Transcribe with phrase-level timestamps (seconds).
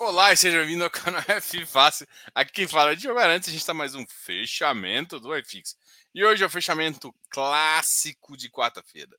[0.00, 2.06] Olá e seja bem-vindo ao canal F Fácil.
[2.32, 5.76] Aqui quem fala é Diogo Arantes, a gente está mais um fechamento do iFix.
[6.14, 9.18] E hoje é o fechamento clássico de quarta-feira.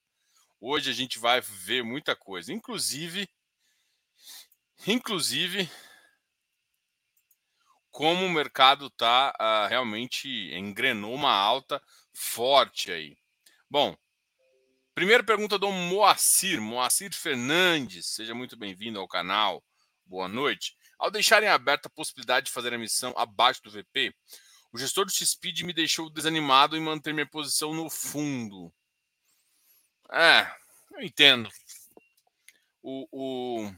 [0.58, 3.30] Hoje a gente vai ver muita coisa, inclusive
[4.88, 5.70] inclusive
[7.92, 11.84] como o mercado tá uh, realmente engrenou uma alta
[12.14, 13.18] forte aí.
[13.70, 13.98] Bom,
[14.96, 19.62] primeira pergunta do Moacir, Moacir Fernandes, seja muito bem-vindo ao canal
[20.10, 20.76] boa noite.
[20.98, 24.14] Ao deixarem aberta a possibilidade de fazer a missão abaixo do VP,
[24.74, 28.74] o gestor do XPID me deixou desanimado em manter minha posição no fundo.
[30.12, 30.52] É,
[30.94, 31.50] eu entendo.
[32.82, 33.72] O, o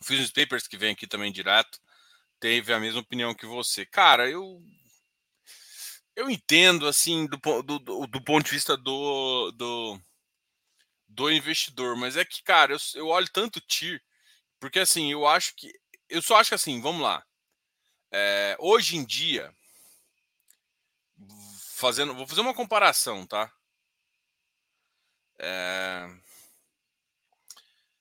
[0.00, 1.80] Business Papers, que vem aqui também direto,
[2.38, 3.86] teve a mesma opinião que você.
[3.86, 4.62] Cara, eu
[6.14, 9.98] eu entendo, assim, do, do, do, do ponto de vista do, do,
[11.08, 14.02] do investidor, mas é que, cara, eu, eu olho tanto TIR
[14.60, 15.72] porque assim, eu acho que.
[16.08, 17.24] Eu só acho que assim, vamos lá.
[18.12, 19.54] É, hoje em dia,
[21.74, 22.14] fazendo.
[22.14, 23.50] Vou fazer uma comparação, tá?
[25.38, 26.06] É,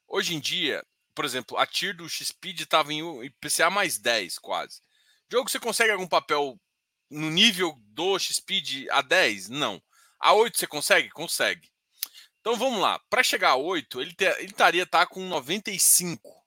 [0.06, 0.86] hoje em dia,
[1.16, 4.82] por exemplo, a TIR do XPID estava em IPCA mais 10 quase.
[5.32, 6.60] Jogo, você consegue algum papel
[7.10, 9.48] no nível do XPID a 10?
[9.50, 9.82] Não.
[10.20, 11.10] A 8 você consegue?
[11.12, 11.72] Consegue.
[12.42, 13.00] Então vamos lá.
[13.10, 16.39] Para chegar a 8, ele, ele estaria tá com 95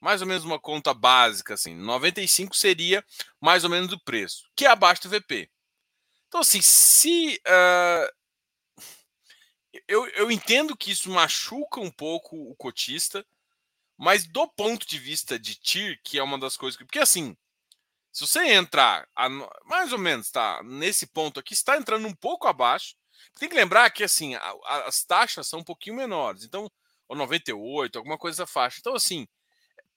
[0.00, 3.04] mais ou menos uma conta básica, assim, 95 seria
[3.40, 5.50] mais ou menos o preço, que é abaixo do VP.
[6.28, 7.40] Então, assim, se.
[7.46, 8.88] Uh,
[9.86, 13.26] eu, eu entendo que isso machuca um pouco o cotista,
[13.96, 16.84] mas do ponto de vista de TIR, que é uma das coisas que.
[16.84, 17.36] Porque, assim,
[18.12, 19.28] se você entrar a,
[19.64, 20.62] mais ou menos, tá?
[20.64, 22.94] Nesse ponto aqui, está entrando um pouco abaixo.
[23.38, 26.44] Tem que lembrar que, assim, a, a, as taxas são um pouquinho menores.
[26.44, 26.70] Então,
[27.08, 28.78] ou 98, alguma coisa dessa faixa.
[28.80, 29.26] Então, assim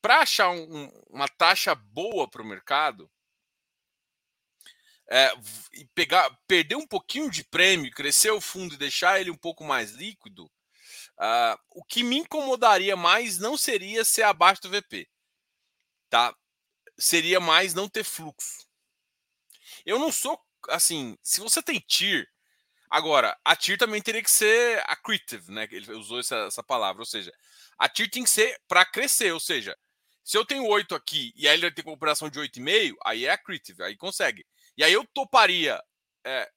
[0.01, 3.09] para achar um, uma taxa boa para o mercado,
[5.09, 5.33] é,
[5.73, 9.61] e pegar, perder um pouquinho de prêmio, crescer o fundo e deixar ele um pouco
[9.61, 15.09] mais líquido, uh, o que me incomodaria mais não seria ser abaixo do VP,
[16.09, 16.33] tá?
[16.97, 18.65] Seria mais não ter fluxo.
[19.85, 20.39] Eu não sou
[20.69, 21.17] assim.
[21.21, 22.25] Se você tem TIR,
[22.89, 25.67] agora a TIR também teria que ser accretive, né?
[25.71, 27.33] Ele usou essa, essa palavra, ou seja,
[27.77, 29.77] a TIR tem que ser para crescer, ou seja,
[30.23, 33.83] se eu tenho 8 aqui e aí ele tem comparação de 8,5, aí é accretive,
[33.83, 34.45] aí consegue.
[34.77, 35.81] E aí eu toparia
[36.25, 36.49] é,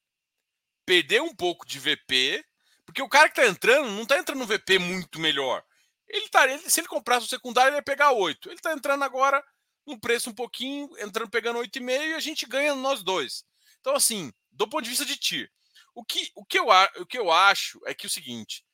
[0.85, 2.45] perder um pouco de VP,
[2.85, 5.65] porque o cara que tá entrando não tá entrando no VP muito melhor.
[6.07, 8.51] Ele tá, ele, se ele comprasse o secundário, ele ia pegar 8.
[8.51, 9.43] Ele tá entrando agora
[9.87, 13.45] num preço um pouquinho, entrando pegando 8,5 e a gente ganha nós dois.
[13.81, 15.51] Então, assim, do ponto de vista de TIR,
[15.95, 16.67] o que, o que, eu,
[16.99, 18.65] o que eu acho é que é o seguinte: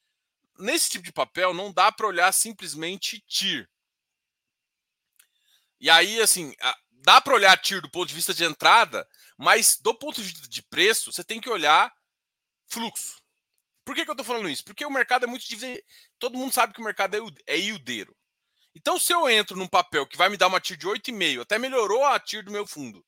[0.59, 3.69] nesse tipo de papel não dá para olhar simplesmente TIR.
[5.81, 6.55] E aí, assim,
[6.91, 10.49] dá para olhar TIR do ponto de vista de entrada, mas do ponto de vista
[10.49, 11.93] de preço, você tem que olhar
[12.69, 13.21] fluxo.
[13.85, 14.65] Por que, que eu estou falando isso?
[14.65, 15.45] Porque o mercado é muito.
[16.19, 18.15] Todo mundo sabe que o mercado é yieldeiro.
[18.75, 21.59] Então, se eu entro num papel que vai me dar uma TIR de 8,5, até
[21.59, 23.05] melhorou a TIR do meu fundo,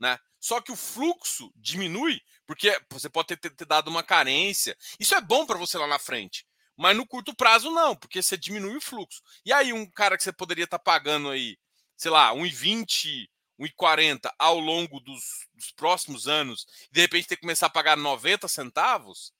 [0.00, 0.18] né?
[0.40, 4.76] Só que o fluxo diminui, porque você pode ter, ter, ter dado uma carência.
[4.98, 6.46] Isso é bom para você lá na frente.
[6.76, 9.20] Mas no curto prazo, não, porque você diminui o fluxo.
[9.44, 11.58] E aí, um cara que você poderia estar tá pagando aí
[12.02, 13.28] sei lá, 1,20,
[13.60, 17.96] 1,40 ao longo dos, dos, próximos anos, e de repente ter que começar a pagar
[17.96, 19.32] 90 centavos,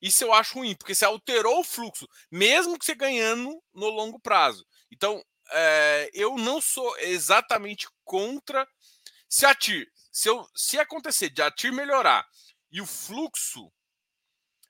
[0.00, 4.20] isso eu acho ruim, porque você alterou o fluxo, mesmo que você ganhando no longo
[4.20, 4.64] prazo.
[4.88, 8.68] Então, é, eu não sou exatamente contra
[9.28, 12.24] se a TIR, se, eu, se acontecer de a TIR melhorar
[12.70, 13.68] e o fluxo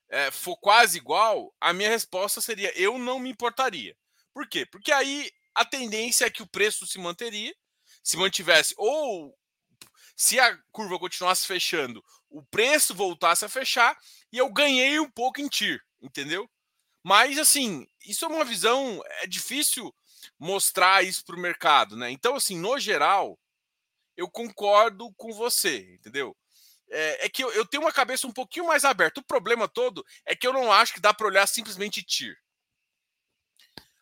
[0.08, 3.94] é, for quase igual, a minha resposta seria eu não me importaria.
[4.32, 4.64] Por quê?
[4.64, 7.54] Porque aí a tendência é que o preço se manteria,
[8.02, 9.36] se mantivesse, ou
[10.14, 13.98] se a curva continuasse fechando, o preço voltasse a fechar
[14.30, 16.48] e eu ganhei um pouco em TIR, entendeu?
[17.02, 19.94] Mas assim, isso é uma visão, é difícil
[20.38, 22.10] mostrar isso para o mercado, né?
[22.10, 23.38] Então, assim, no geral,
[24.16, 26.36] eu concordo com você, entendeu?
[26.90, 29.20] É, é que eu, eu, tenho uma cabeça um pouquinho mais aberta.
[29.20, 32.36] O problema todo é que eu não acho que dá para olhar simplesmente TIR.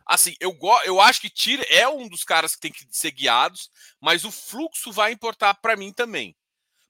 [0.06, 3.70] Assim, eu, eu acho que Tira é um dos caras que tem que ser guiados,
[4.00, 6.36] mas o fluxo vai importar para mim também.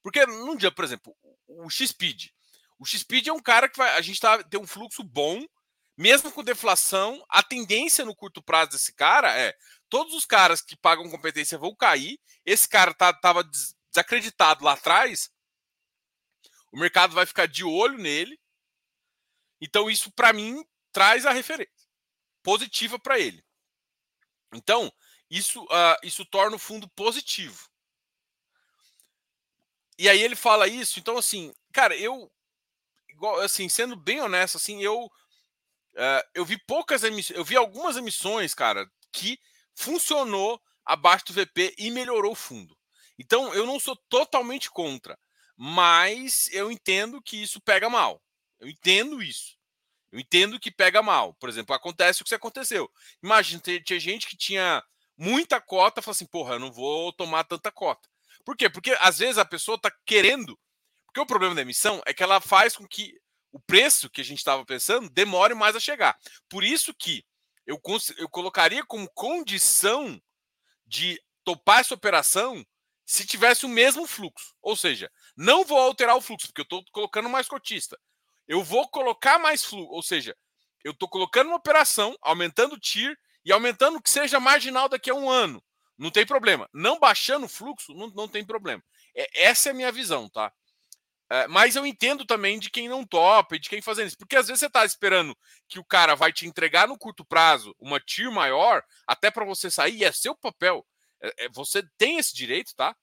[0.03, 1.17] Porque num dia, por exemplo,
[1.47, 2.31] o X-Speed.
[2.79, 5.47] O X-Speed é um cara que vai, a gente tá, tem um fluxo bom,
[5.97, 7.25] mesmo com deflação.
[7.29, 9.55] A tendência no curto prazo desse cara é
[9.89, 12.19] todos os caras que pagam competência vão cair.
[12.45, 13.45] Esse cara tá, tava
[13.93, 15.31] desacreditado lá atrás.
[16.73, 18.39] O mercado vai ficar de olho nele.
[19.61, 21.74] Então, isso, para mim, traz a referência
[22.45, 23.45] positiva para ele.
[24.55, 24.93] Então,
[25.29, 27.69] isso, uh, isso torna o fundo positivo.
[29.99, 32.31] E aí ele fala isso, então assim, cara, eu
[33.09, 37.97] igual assim, sendo bem honesto, assim, eu uh, eu vi poucas emissões, eu vi algumas
[37.97, 39.39] emissões, cara, que
[39.75, 42.77] funcionou abaixo do VP e melhorou o fundo.
[43.19, 45.19] Então, eu não sou totalmente contra,
[45.57, 48.21] mas eu entendo que isso pega mal.
[48.59, 49.57] Eu entendo isso.
[50.15, 51.35] Eu entendo que pega mal.
[51.35, 52.89] Por exemplo, acontece o que aconteceu.
[53.21, 54.81] Imagina, tinha gente que tinha
[55.19, 58.09] muita cota, fala assim, porra, eu não vou tomar tanta cota.
[58.45, 58.71] Por quê?
[58.71, 60.57] Porque às vezes a pessoa está querendo.
[61.07, 63.21] Porque o problema da emissão é que ela faz com que
[63.51, 66.17] o preço que a gente estava pensando demore mais a chegar.
[66.49, 67.25] Por isso que
[67.67, 67.81] eu,
[68.17, 70.23] eu colocaria como condição
[70.87, 72.65] de topar essa operação
[73.05, 74.55] se tivesse o mesmo fluxo.
[74.63, 77.99] Ou seja, não vou alterar o fluxo, porque eu estou colocando mais cotista.
[78.47, 80.37] Eu vou colocar mais fluxo, ou seja,
[80.83, 85.15] eu estou colocando uma operação, aumentando o TIR e aumentando que seja marginal daqui a
[85.15, 85.63] um ano.
[85.97, 86.69] Não tem problema.
[86.73, 88.83] Não baixando o fluxo, não, não tem problema.
[89.15, 90.53] É, essa é a minha visão, tá?
[91.31, 94.19] É, mas eu entendo também de quem não topa e de quem fazendo isso.
[94.19, 95.37] Porque às vezes você está esperando
[95.69, 99.71] que o cara vai te entregar no curto prazo uma TIR maior, até para você
[99.71, 100.87] sair, e é seu papel.
[101.23, 102.95] É, é, você tem esse direito, tá?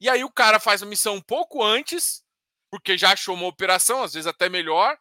[0.00, 2.23] E aí o cara faz a missão um pouco antes,
[2.74, 4.98] porque já achou uma operação, às vezes até melhor,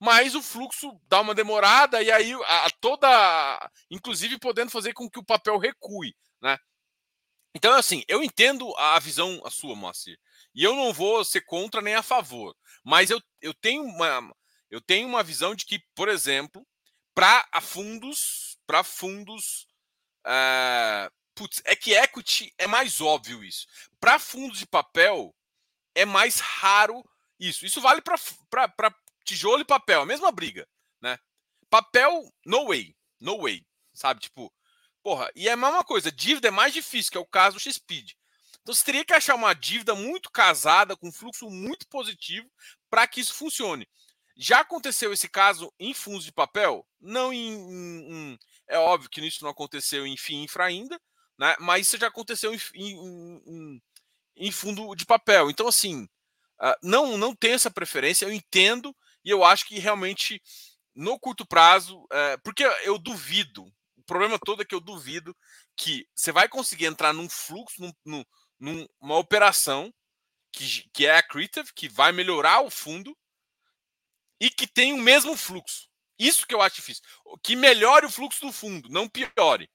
[0.00, 5.08] mas o fluxo dá uma demorada e aí a, a toda, inclusive podendo fazer com
[5.08, 6.12] que o papel recue,
[6.42, 6.58] né?
[7.54, 10.18] Então, assim, eu entendo a visão a sua, Moacir.
[10.52, 12.52] E eu não vou ser contra nem a favor.
[12.82, 14.34] Mas eu, eu, tenho, uma,
[14.68, 16.66] eu tenho uma visão de que, por exemplo,
[17.14, 19.68] para fundos, para fundos.
[20.26, 23.68] Uh, putz, é que equity é mais óbvio isso.
[24.00, 25.32] Para fundos de papel,
[25.94, 27.04] é mais raro
[27.38, 27.64] isso.
[27.64, 28.94] Isso vale para
[29.24, 30.68] tijolo e papel, a mesma briga,
[31.00, 31.18] né?
[31.70, 32.94] Papel, no way.
[33.20, 33.64] No way.
[33.92, 34.20] Sabe?
[34.20, 34.52] Tipo,
[35.02, 37.60] porra, e é a mesma coisa, dívida é mais difícil, que é o caso do
[37.60, 38.12] X-Speed.
[38.62, 42.50] Então você teria que achar uma dívida muito casada, com fluxo muito positivo,
[42.88, 43.86] para que isso funcione.
[44.36, 46.86] Já aconteceu esse caso em fundos de papel?
[47.00, 51.00] Não em, em, em, É óbvio que isso não aconteceu em FII infra ainda,
[51.38, 51.54] né?
[51.60, 53.82] mas isso já aconteceu em, em
[54.52, 55.50] fundo de papel.
[55.50, 56.04] Então, assim,
[56.60, 58.94] uh, não, não tenho essa preferência, eu entendo
[59.24, 60.42] e eu acho que realmente
[60.94, 63.64] no curto prazo, uh, porque eu duvido,
[63.96, 65.36] o problema todo é que eu duvido
[65.76, 68.24] que você vai conseguir entrar num fluxo, num, num
[68.60, 69.92] numa operação
[70.52, 73.16] que, que é accretive, que vai melhorar o fundo
[74.40, 75.88] e que tem o mesmo fluxo.
[76.18, 77.02] Isso que eu acho difícil.
[77.42, 79.68] Que melhore o fluxo do fundo, não piore.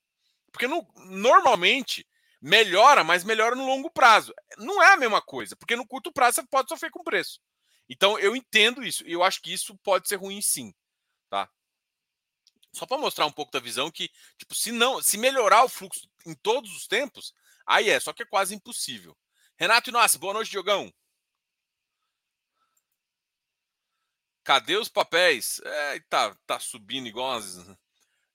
[0.51, 2.07] Porque no, normalmente
[2.41, 4.33] melhora, mas melhora no longo prazo.
[4.57, 7.39] Não é a mesma coisa, porque no curto prazo você pode sofrer com preço.
[7.87, 10.73] Então eu entendo isso e eu acho que isso pode ser ruim sim,
[11.29, 11.49] tá?
[12.71, 16.07] Só para mostrar um pouco da visão que, tipo, se não, se melhorar o fluxo
[16.25, 17.33] em todos os tempos,
[17.69, 19.15] Aí é, só que é quase impossível.
[19.55, 20.91] Renato Inácio, boa noite, Diogão.
[24.43, 25.61] Cadê os papéis?
[25.63, 27.57] É, tá, tá subindo igual as...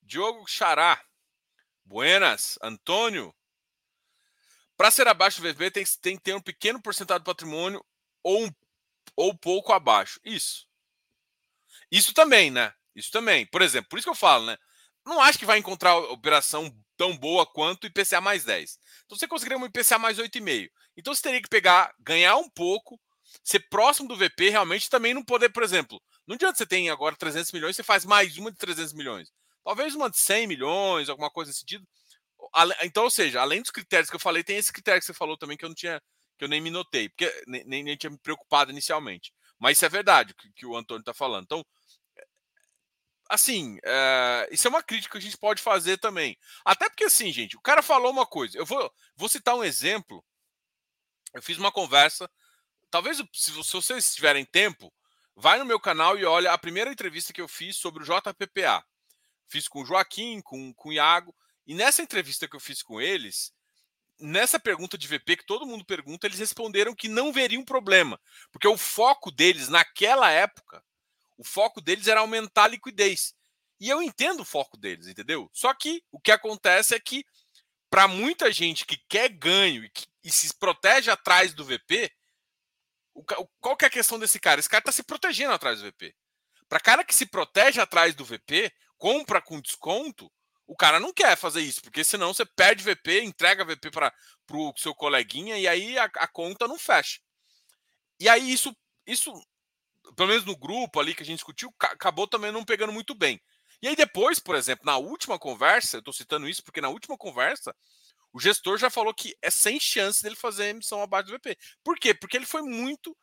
[0.01, 1.05] Diogo Xará.
[1.85, 2.56] Buenas.
[2.62, 3.35] Antônio.
[4.76, 7.85] Para ser abaixo do VP, tem, tem que ter um pequeno porcentagem do patrimônio
[8.23, 8.50] ou, um,
[9.17, 10.19] ou pouco abaixo.
[10.25, 10.67] Isso.
[11.91, 12.73] Isso também, né?
[12.94, 13.47] Isso também.
[13.47, 14.56] Por exemplo, por isso que eu falo, né?
[15.05, 18.79] Não acho que vai encontrar operação tão boa quanto IPCA mais 10.
[19.05, 20.70] Então você conseguiria um IPCA mais 8,5.
[20.96, 22.99] Então você teria que pegar, ganhar um pouco,
[23.43, 27.17] ser próximo do VP realmente também não poder, por exemplo, não adianta você tem agora
[27.17, 29.31] 300 milhões, você faz mais uma de 300 milhões.
[29.65, 31.87] Talvez uma de 100 milhões, alguma coisa nesse sentido.
[32.82, 35.37] Então, ou seja, além dos critérios que eu falei, tem esse critério que você falou
[35.37, 36.01] também que eu não tinha,
[36.39, 39.32] que eu nem me notei, porque nem, nem tinha me preocupado inicialmente.
[39.58, 41.44] Mas isso é verdade, que, que o Antônio está falando.
[41.44, 41.65] Então,
[43.29, 46.37] assim, é, isso é uma crítica que a gente pode fazer também.
[46.65, 48.56] Até porque, assim, gente, o cara falou uma coisa.
[48.56, 50.25] Eu vou, vou citar um exemplo.
[51.32, 52.31] Eu fiz uma conversa.
[52.91, 54.93] Talvez, se, se vocês tiverem tempo,
[55.34, 58.84] vai no meu canal e olha a primeira entrevista que eu fiz sobre o JPPA.
[59.49, 61.34] Fiz com o Joaquim, com, com o Iago.
[61.67, 63.53] E nessa entrevista que eu fiz com eles,
[64.21, 68.21] nessa pergunta de VP que todo mundo pergunta, eles responderam que não veriam problema.
[68.53, 70.85] Porque o foco deles naquela época
[71.37, 73.35] o foco deles era aumentar a liquidez.
[73.81, 75.51] E eu entendo o foco deles, entendeu?
[75.53, 77.25] Só que o que acontece é que,
[77.91, 82.11] para muita gente que quer ganho e, que, e se protege atrás do VP,
[83.13, 83.23] o,
[83.61, 84.61] qual que é a questão desse cara?
[84.61, 86.15] Esse cara está se protegendo atrás do VP.
[86.69, 90.33] Para cara que se protege atrás do VP, compra com desconto,
[90.67, 94.13] o cara não quer fazer isso, porque senão você perde VP, entrega VP para
[94.53, 97.21] o seu coleguinha e aí a, a, conta não fecha.
[98.19, 98.75] E aí isso,
[99.06, 99.33] isso
[100.17, 103.41] pelo menos no grupo ali que a gente discutiu, acabou também não pegando muito bem.
[103.83, 107.19] E aí depois, por exemplo, na última conversa, eu estou citando isso porque na última
[107.19, 107.75] conversa
[108.33, 111.56] o gestor já falou que é sem chance dele fazer emissão abaixo do VP.
[111.85, 112.13] Por quê?
[112.13, 113.17] Porque ele foi muito.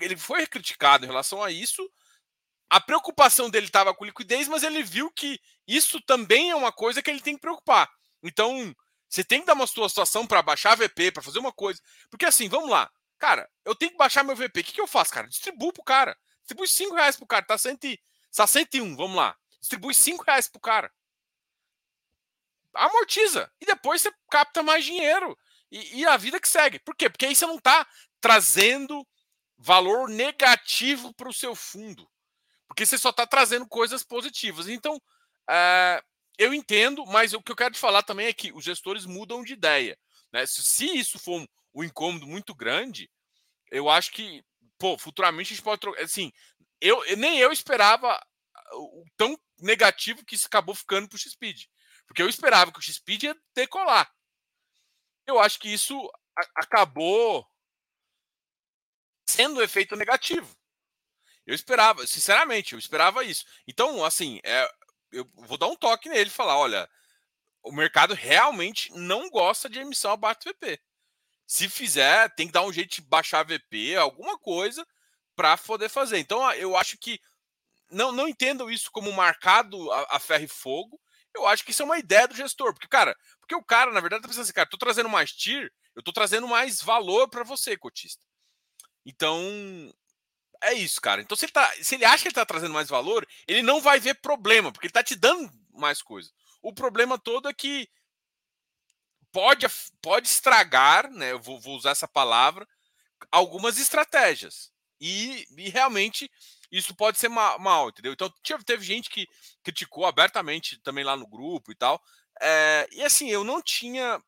[0.00, 1.90] Ele foi criticado em relação a isso.
[2.70, 7.02] A preocupação dele estava com liquidez, mas ele viu que isso também é uma coisa
[7.02, 7.88] que ele tem que preocupar.
[8.22, 8.74] Então,
[9.08, 11.80] você tem que dar uma sua situação para baixar VP, para fazer uma coisa.
[12.10, 12.90] Porque assim, vamos lá.
[13.18, 14.60] Cara, eu tenho que baixar meu VP.
[14.60, 15.28] O que, que eu faço, cara?
[15.28, 16.16] Distribuo pro cara.
[16.40, 17.44] Distribui 5 reais pro cara.
[17.44, 17.86] Tá, cento,
[18.34, 19.36] tá 101, vamos lá.
[19.60, 20.90] Distribui 5 reais pro cara
[22.78, 23.50] amortiza.
[23.60, 25.36] E depois você capta mais dinheiro.
[25.70, 26.78] E, e, a vida que segue.
[26.78, 27.10] Por quê?
[27.10, 27.86] Porque aí você não está
[28.20, 29.06] trazendo
[29.56, 32.08] valor negativo para o seu fundo.
[32.78, 34.68] Porque você só está trazendo coisas positivas.
[34.68, 35.02] Então,
[35.50, 36.00] é,
[36.38, 39.42] eu entendo, mas o que eu quero te falar também é que os gestores mudam
[39.42, 39.98] de ideia.
[40.32, 40.46] Né?
[40.46, 43.10] Se, se isso for um, um incômodo muito grande,
[43.72, 44.44] eu acho que,
[44.78, 46.00] pô, futuramente a gente pode trocar.
[46.00, 46.30] Assim,
[46.80, 48.16] eu, nem eu esperava
[48.74, 51.64] o tão negativo que isso acabou ficando para o X-Speed.
[52.06, 54.08] Porque eu esperava que o X-Speed ia decolar.
[55.26, 56.08] Eu acho que isso
[56.54, 57.44] acabou
[59.28, 60.57] sendo um efeito negativo.
[61.48, 63.42] Eu esperava, sinceramente, eu esperava isso.
[63.66, 64.70] Então, assim, é,
[65.10, 66.86] eu vou dar um toque nele e falar: olha,
[67.62, 70.78] o mercado realmente não gosta de emissão abaixo do VP.
[71.46, 74.86] Se fizer, tem que dar um jeito de baixar VP, alguma coisa,
[75.34, 76.18] para poder fazer.
[76.18, 77.18] Então, eu acho que
[77.90, 81.00] não, não entendo isso como marcado a, a ferro e fogo.
[81.34, 84.00] Eu acho que isso é uma ideia do gestor, porque, cara, porque o cara, na
[84.00, 87.42] verdade, tá pensando assim, cara, tô trazendo mais TIR, eu tô trazendo mais valor para
[87.42, 88.22] você, cotista.
[89.06, 89.40] Então,
[90.62, 91.20] é isso, cara.
[91.20, 93.80] Então, se ele, tá, se ele acha que ele tá trazendo mais valor, ele não
[93.80, 96.30] vai ver problema, porque ele tá te dando mais coisa.
[96.62, 97.88] O problema todo é que
[99.32, 99.66] pode,
[100.02, 101.32] pode estragar, né?
[101.32, 102.66] Eu vou, vou usar essa palavra,
[103.30, 104.72] algumas estratégias.
[105.00, 106.30] E, e realmente
[106.70, 108.12] isso pode ser mal, entendeu?
[108.12, 108.32] Então
[108.64, 109.26] teve gente que
[109.62, 112.02] criticou abertamente também lá no grupo e tal.
[112.40, 114.22] É, e assim, eu não tinha.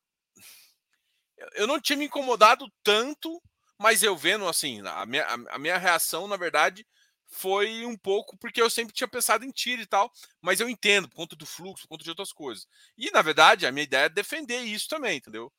[1.53, 3.41] Eu não tinha me incomodado tanto,
[3.81, 6.85] mas eu vendo assim, a minha, a minha reação, na verdade,
[7.27, 10.11] foi um pouco porque eu sempre tinha pensado em tiro e tal,
[10.41, 12.67] mas eu entendo por conta do fluxo, por conta de outras coisas.
[12.97, 15.51] E na verdade, a minha ideia é defender isso também, entendeu?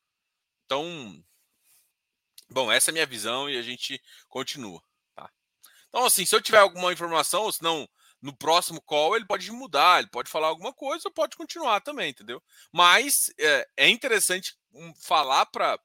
[0.65, 1.23] Então,
[2.49, 4.81] bom, essa é a minha visão e a gente continua.
[5.93, 7.87] Então, assim, se eu tiver alguma informação, ou se não,
[8.19, 12.09] no próximo call ele pode mudar, ele pode falar alguma coisa ou pode continuar também,
[12.09, 12.41] entendeu?
[12.71, 14.57] Mas é, é interessante
[15.03, 15.79] falar para.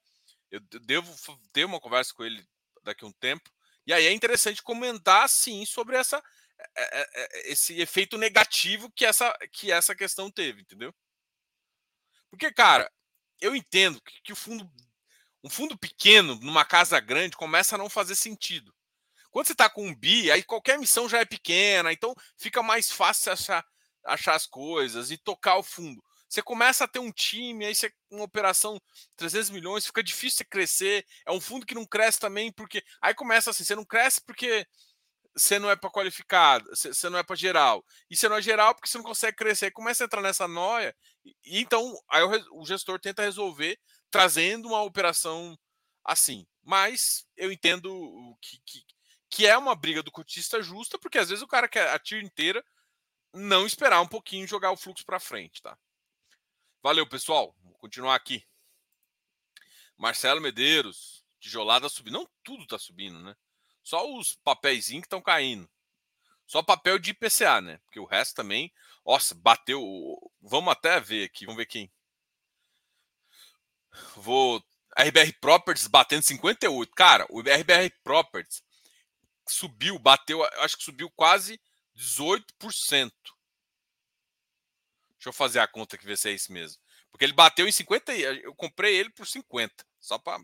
[0.51, 1.15] Eu devo
[1.53, 2.47] ter uma conversa com ele
[2.83, 3.51] daqui a um tempo,
[3.87, 6.23] e aí é interessante comentar, sim, sobre essa,
[6.77, 10.95] é, é, esse efeito negativo que essa, que essa questão teve, entendeu?
[12.31, 12.91] Porque, cara,
[13.41, 14.71] eu entendo que, que o fundo.
[15.43, 18.75] Um fundo pequeno numa casa grande começa a não fazer sentido.
[19.31, 22.91] Quando você está com um bi, aí qualquer missão já é pequena, então fica mais
[22.91, 23.65] fácil achar,
[24.05, 26.03] achar as coisas e tocar o fundo.
[26.29, 28.81] Você começa a ter um time, aí você uma operação
[29.17, 31.07] 300 milhões, fica difícil você crescer.
[31.27, 34.67] É um fundo que não cresce também porque aí começa assim, você não cresce porque
[35.35, 37.85] você não é para qualificado, você não é para geral.
[38.11, 39.67] E você não é geral porque você não consegue crescer.
[39.67, 40.95] Aí começa a entrar nessa noia
[41.25, 43.79] e então aí o, o gestor tenta resolver
[44.11, 45.57] trazendo uma operação
[46.05, 46.47] assim.
[46.63, 48.85] Mas eu entendo que, que,
[49.31, 52.25] que é uma briga do cotista justa, porque às vezes o cara quer a tiro
[52.25, 52.63] inteira
[53.35, 55.77] não esperar um pouquinho jogar o fluxo para frente, tá?
[56.83, 57.55] Valeu, pessoal.
[57.63, 58.47] Vou continuar aqui.
[59.97, 62.15] Marcelo Medeiros, tijolada subindo.
[62.15, 63.37] Não tudo tá subindo, né?
[63.83, 65.69] Só os papéis que estão caindo.
[66.47, 67.79] Só papel de IPCA, né?
[67.85, 68.73] Porque o resto também.
[69.05, 69.83] Nossa, bateu.
[70.41, 71.45] Vamos até ver aqui.
[71.45, 71.91] Vamos ver quem.
[74.17, 74.63] Vou.
[74.97, 76.93] RBR Properties batendo 58.
[76.95, 78.63] Cara, o RBR Properties
[79.47, 81.61] subiu, bateu, acho que subiu quase
[81.97, 83.13] 18%.
[85.19, 86.81] Deixa eu fazer a conta que ver se é isso mesmo.
[87.11, 90.41] Porque ele bateu em 50, eu comprei ele por 50, só para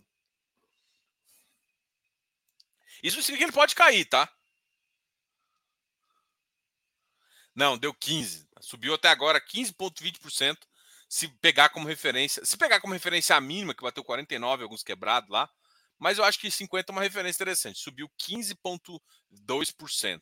[3.03, 4.33] Isso significa que ele pode cair, tá?
[7.55, 8.49] Não, deu 15.
[8.61, 10.59] Subiu até agora 15.20%.
[11.09, 15.31] Se pegar como referência, se pegar como referência a mínima que bateu 49 alguns quebrados
[15.31, 15.49] lá,
[15.99, 17.79] mas eu acho que 50 é uma referência interessante.
[17.79, 20.21] Subiu 15,2%.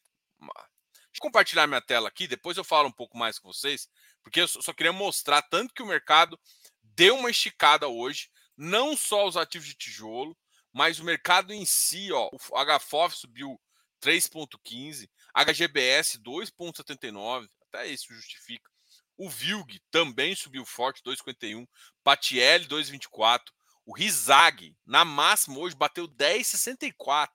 [1.12, 3.88] Deixa eu compartilhar minha tela aqui, depois eu falo um pouco mais com vocês,
[4.23, 6.38] porque eu só queria mostrar tanto que o mercado
[6.83, 10.37] deu uma esticada hoje, não só os ativos de tijolo,
[10.73, 13.61] mas o mercado em si, ó, o HFOF subiu
[14.02, 18.71] 3,15, HGBS 2,79, até isso justifica.
[19.17, 21.67] O VILG também subiu forte, 2,51,
[22.02, 23.41] Patiel 2,24,
[23.85, 27.29] o Rizag, na máxima hoje, bateu 10,64.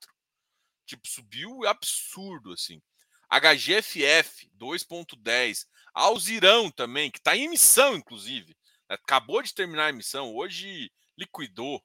[0.85, 2.81] Tipo, subiu absurdo, assim.
[3.29, 5.65] HGFF, 2,10.
[5.97, 8.55] Alzirão também, que está em emissão, inclusive.
[8.87, 8.95] Né?
[8.95, 11.83] Acabou de terminar a emissão, hoje liquidou.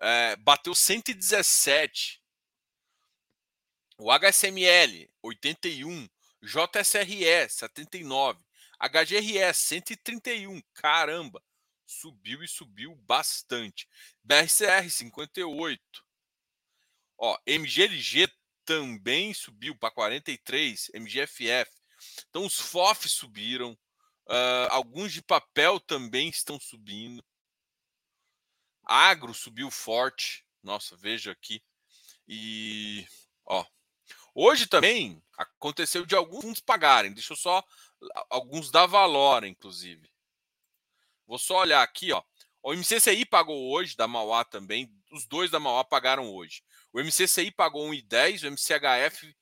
[0.00, 2.22] É, bateu 117.
[3.96, 6.08] O HSML, 81.
[6.42, 8.44] JSRE, 79.
[8.78, 10.62] HGRE, 131.
[10.74, 11.42] Caramba!
[11.86, 13.88] Subiu e subiu bastante.
[14.22, 15.82] BRCR, 58.
[17.16, 18.28] Ó, MGLG
[18.64, 20.90] também subiu para 43.
[20.94, 21.77] MGFF.
[22.28, 23.72] Então, os FOF subiram.
[24.26, 27.24] Uh, alguns de papel também estão subindo.
[28.84, 30.44] Agro subiu forte.
[30.62, 31.62] Nossa, veja aqui.
[32.26, 33.06] E,
[33.46, 33.64] ó,
[34.34, 37.12] hoje também aconteceu de alguns fundos pagarem.
[37.12, 37.62] Deixa eu só.
[38.28, 40.10] Alguns da Valora, inclusive.
[41.26, 42.22] Vou só olhar aqui, ó.
[42.62, 44.92] O MCCI pagou hoje, da Mauá também.
[45.12, 46.62] Os dois da Mauá pagaram hoje.
[46.92, 49.34] O MCCI pagou 1,10, o MCHF,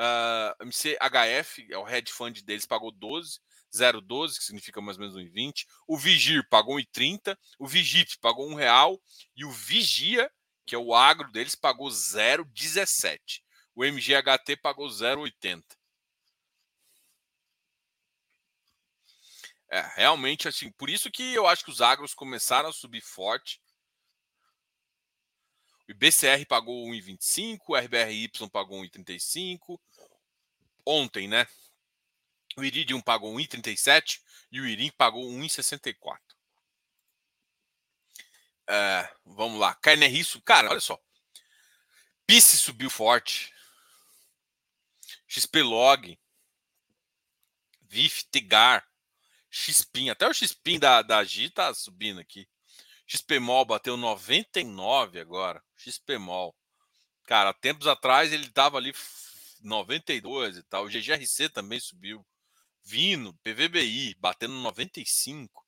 [0.00, 3.40] uh, MCHF, é o hedge fund deles, pagou 12.
[3.74, 5.66] 0,12, que significa mais ou menos 1,20.
[5.86, 7.36] O Vigir pagou 1,30.
[7.58, 9.00] O Vigip pagou R$ real.
[9.36, 10.30] E o Vigia,
[10.64, 13.42] que é o agro deles, pagou 0,17.
[13.74, 15.62] O MGHT pagou 0,80.
[19.68, 23.60] É, realmente, assim, por isso que eu acho que os agros começaram a subir forte.
[25.88, 29.80] O IBCR pagou 1,25, o RBRY pagou 1,35.
[30.84, 31.46] Ontem, né?
[32.56, 36.18] O Iridium pagou 1,37 e o Irim pagou 1,64.
[38.68, 39.74] É, vamos lá.
[39.76, 41.00] Carne Risco, cara, olha só.
[42.26, 43.54] Pice subiu forte.
[45.28, 46.18] XPlog,
[47.82, 48.86] VIF, Tegar,
[49.50, 52.48] XPIN, até o XPIN da, da G tá subindo aqui.
[53.06, 55.62] XPMOL bateu 99 agora.
[55.76, 56.54] XPMOL.
[57.24, 58.92] Cara, tempos atrás ele tava ali
[59.62, 60.84] 92 e tal.
[60.84, 62.24] O GGRC também subiu.
[62.84, 65.64] Vino, PVBI, batendo 95.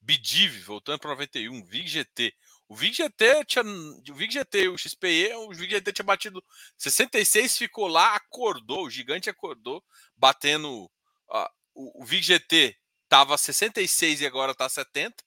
[0.00, 1.64] Bidiv, voltando para 91.
[1.64, 2.34] VIG-GT.
[2.68, 3.64] O VIG-GT tinha.
[3.64, 6.44] O VIG-GT, o XPE, o VIG-GT tinha batido
[6.78, 8.84] 66, ficou lá, acordou.
[8.84, 9.82] O gigante acordou,
[10.16, 10.84] batendo.
[11.28, 15.24] Uh, o, o VIG-GT estava 66 e agora está 70.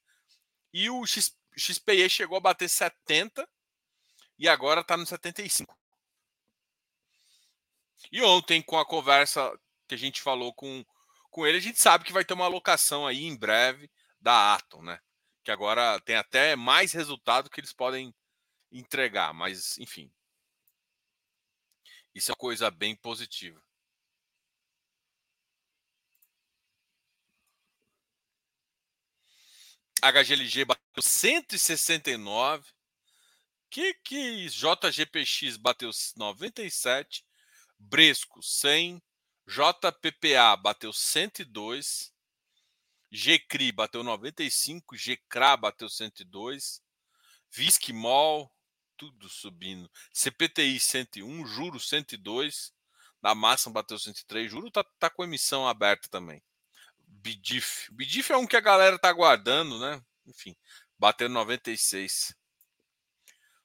[0.72, 3.48] E o X, XPE chegou a bater 70
[4.38, 5.76] e agora está no 75.
[8.12, 10.84] E ontem, com a conversa que a gente falou com
[11.30, 14.82] com ele, a gente sabe que vai ter uma alocação aí em breve da Atom,
[14.82, 14.98] né?
[15.44, 18.14] Que agora tem até mais resultado que eles podem
[18.72, 20.10] entregar, mas enfim.
[22.14, 23.62] Isso é uma coisa bem positiva.
[30.00, 32.64] HGLG bateu 169.
[33.70, 37.24] Que que JGPX bateu 97,
[37.78, 39.02] Bresco 100,
[39.46, 42.12] JPPA bateu 102,
[43.10, 46.82] GCRI bateu 95, GCRA bateu 102,
[47.50, 48.50] Visquimol,
[48.96, 49.90] tudo subindo.
[50.12, 52.72] CPTI 101, Juro 102,
[53.20, 56.42] da Massa bateu 103, Juro tá, tá com emissão aberta também.
[57.20, 60.00] Bidif, Bidif é um que a galera tá aguardando, né?
[60.26, 60.56] Enfim,
[60.98, 62.34] bateu 96.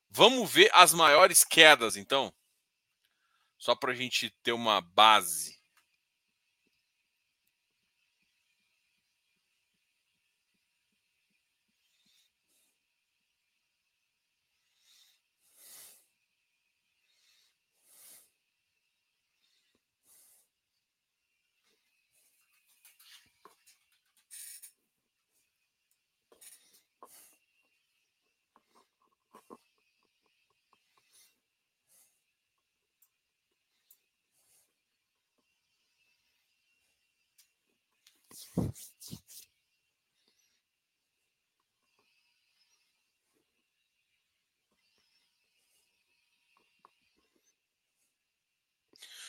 [0.09, 2.33] Vamos ver as maiores quedas, então?
[3.57, 5.57] Só para a gente ter uma base.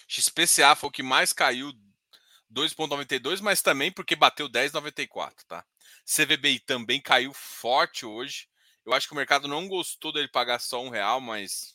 [0.06, 1.72] XPCA foi o que mais caiu
[2.52, 5.64] 2,92, mas também porque bateu 10,94, tá?
[6.04, 8.48] CVBI também caiu forte hoje.
[8.84, 11.74] Eu acho que o mercado não gostou dele pagar só um real, mas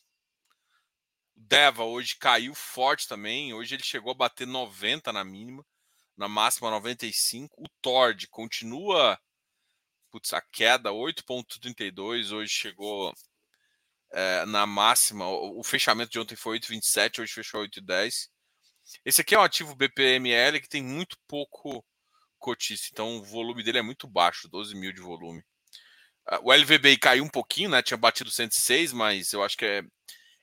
[1.36, 3.54] Deva hoje caiu forte também.
[3.54, 5.66] Hoje ele chegou a bater 90 na mínima,
[6.20, 7.56] na máxima 95.
[7.58, 9.20] O Tord continua
[10.10, 12.32] putz, a queda 8,32.
[12.32, 13.14] Hoje chegou
[14.12, 15.28] é, na máxima.
[15.28, 18.30] O, fechamento de ontem foi 8,27, hoje fechou 8,10.
[19.06, 21.86] Esse aqui é um ativo BPML que tem muito pouco
[22.40, 25.44] cotista, então o volume dele é muito baixo, 12 mil de volume.
[26.32, 27.84] Uh, o LVBI caiu um pouquinho, né?
[27.84, 29.84] Tinha batido 106, mas eu acho que é,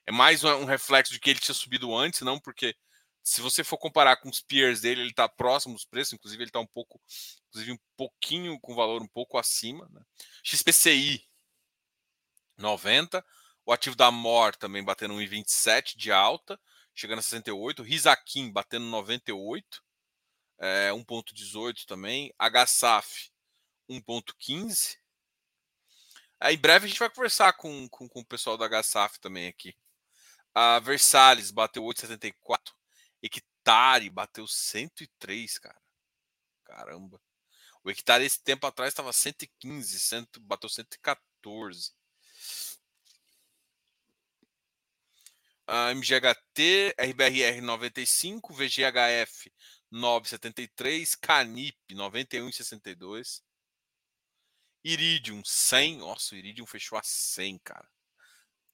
[0.05, 2.75] é mais um reflexo de que ele tinha subido antes, não porque
[3.27, 6.49] Se você for comparar com os peers dele, ele está próximo dos preços, inclusive ele
[6.49, 6.97] está um pouco,
[7.49, 9.85] inclusive um pouquinho com valor um pouco acima.
[9.91, 10.01] Né?
[10.41, 11.27] XPCI
[12.57, 13.25] 90,
[13.65, 16.57] o ativo da MOR também batendo 1,27 de alta,
[16.95, 19.83] chegando a 68, Risakim batendo 98,
[20.59, 23.29] é, 1,18 também, HSAF
[23.89, 24.95] 1,15.
[26.39, 29.49] Aí, em breve a gente vai conversar com, com, com o pessoal da HSAF também
[29.49, 29.75] aqui.
[30.59, 32.56] A Versalhes bateu 8,74.
[33.21, 35.81] Hectare bateu 103, cara.
[36.65, 37.21] Caramba.
[37.83, 41.93] O hectare esse tempo atrás estava 115, 100, bateu 114.
[45.65, 49.51] A MGHT, RBRR 95, VGHF
[49.91, 53.41] 9,73, Canip 91,62.
[54.83, 55.97] Iridium 100.
[55.97, 57.89] Nossa, o Iridium fechou a 100, cara.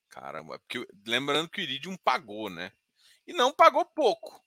[0.10, 2.71] Caramba, porque lembrando que o Iridium pagou, né?
[3.25, 4.43] E não pagou pouco.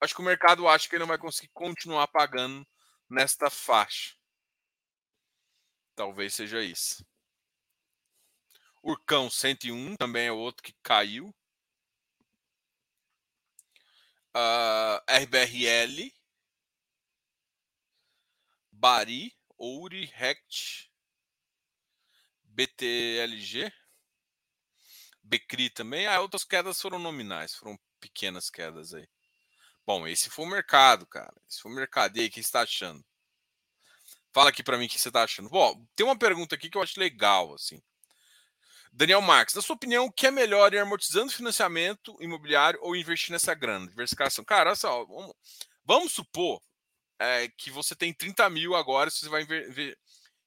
[0.00, 2.66] Acho que o mercado acha que ele não vai conseguir continuar pagando
[3.08, 4.16] nesta faixa.
[5.94, 7.04] Talvez seja isso.
[8.82, 11.28] Urcão 101 também é outro que caiu.
[14.34, 16.10] Uh, ah, RBRL.
[18.72, 20.90] Bari, Ouri, Rect.
[22.44, 23.70] BTLG.
[25.30, 26.08] Becri também.
[26.08, 29.08] Ah, outras quedas foram nominais, foram pequenas quedas aí.
[29.86, 31.32] Bom, esse foi o mercado, cara.
[31.48, 32.16] Esse foi o mercado.
[32.16, 33.04] E aí, o que você está achando?
[34.32, 35.48] Fala aqui para mim o que você está achando.
[35.48, 37.80] Bom, tem uma pergunta aqui que eu acho legal, assim.
[38.92, 43.30] Daniel Marques, na sua opinião, o que é melhor ir amortizando financiamento imobiliário ou investir
[43.30, 43.86] nessa grana?
[43.86, 44.44] Diversificação.
[44.44, 45.32] Cara, olha só, vamos,
[45.84, 46.60] vamos supor
[47.20, 49.96] é, que você tem 30 mil agora, você vai ver,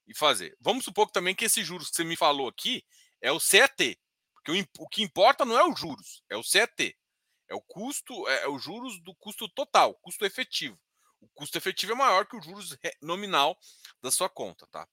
[0.07, 0.55] e fazer.
[0.59, 2.83] Vamos supor que também que esse juros que você me falou aqui
[3.21, 3.97] é o CET.
[4.43, 6.97] Porque o, que importa não é os juros, é o CET.
[7.49, 10.79] É o custo, é, é o juros do custo total, custo efetivo.
[11.21, 13.57] O custo efetivo é maior que o juros nominal
[14.01, 14.87] da sua conta, tá?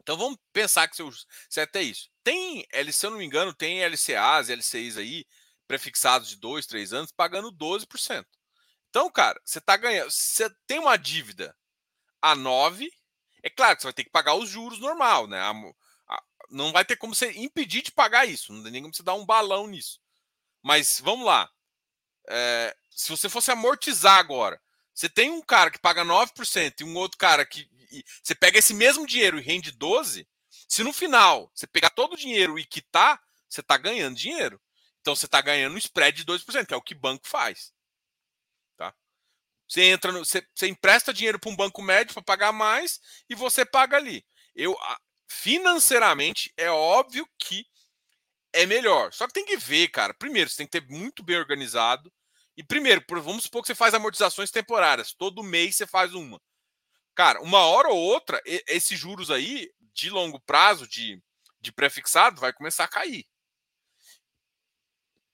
[0.00, 1.10] Então vamos pensar que seu
[1.50, 2.10] CET é isso.
[2.24, 5.26] Tem, se eu não me engano, tem LCAs, LCIs aí,
[5.66, 8.24] prefixados de 2, 3 anos, pagando 12%.
[8.88, 10.10] Então, cara, você tá ganhando.
[10.10, 11.54] Você tem uma dívida
[12.20, 12.90] a 9,
[13.42, 15.40] é claro que você vai ter que pagar os juros normal, né?
[16.50, 18.52] Não vai ter como você impedir de pagar isso.
[18.52, 20.00] Não tem nem como você dar um balão nisso.
[20.62, 21.50] Mas vamos lá.
[22.28, 24.60] É, se você fosse amortizar agora,
[24.92, 27.68] você tem um cara que paga 9% e um outro cara que.
[27.90, 30.26] E, você pega esse mesmo dinheiro e rende 12%.
[30.68, 34.60] Se no final você pegar todo o dinheiro e quitar, você está ganhando dinheiro.
[35.00, 37.72] Então você está ganhando um spread de 2%, que é o que banco faz.
[38.76, 38.94] Tá?
[39.66, 43.34] Você entra no, você, você empresta dinheiro para um banco médio para pagar mais e
[43.34, 44.24] você paga ali.
[44.54, 44.76] Eu,
[45.30, 47.64] financeiramente, é óbvio que
[48.52, 49.12] é melhor.
[49.12, 50.12] Só que tem que ver, cara.
[50.12, 52.12] Primeiro, você tem que ter muito bem organizado.
[52.56, 55.12] E primeiro, vamos supor que você faz amortizações temporárias.
[55.12, 56.40] Todo mês você faz uma.
[57.14, 61.22] Cara, uma hora ou outra, esses juros aí, de longo prazo, de,
[61.60, 63.24] de prefixado, vai começar a cair.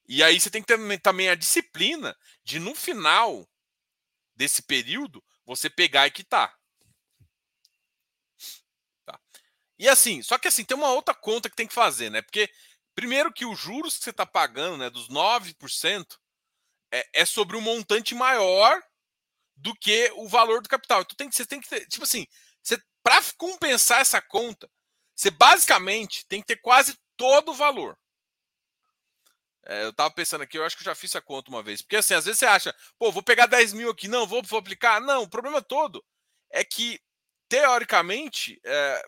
[0.06, 3.48] E aí você tem que ter também a disciplina de, no final
[4.35, 6.54] desse período, você pegar e quitar.
[9.78, 12.22] E assim, só que assim, tem uma outra conta que tem que fazer, né?
[12.22, 12.50] Porque,
[12.94, 16.18] primeiro, que os juros que você está pagando, né, dos 9%,
[16.92, 18.80] é, é sobre um montante maior
[19.56, 21.02] do que o valor do capital.
[21.02, 22.26] Então tem, você tem que ter, tipo assim,
[23.06, 24.68] para compensar essa conta,
[25.14, 27.96] você basicamente tem que ter quase todo o valor.
[29.64, 31.82] É, eu estava pensando aqui, eu acho que eu já fiz essa conta uma vez.
[31.82, 34.58] Porque assim, às vezes você acha, pô, vou pegar 10 mil aqui, não, vou, vou
[34.58, 35.00] aplicar.
[35.00, 36.04] Não, o problema todo
[36.50, 37.00] é que,
[37.48, 39.06] teoricamente, é,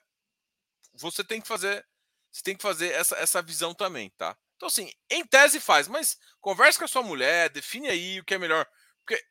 [1.01, 1.87] você tem que fazer,
[2.31, 4.37] você tem que fazer essa, essa visão também, tá?
[4.57, 8.35] Então, assim, em tese faz, mas converse com a sua mulher, define aí o que
[8.35, 8.67] é melhor.
[9.05, 9.23] Porque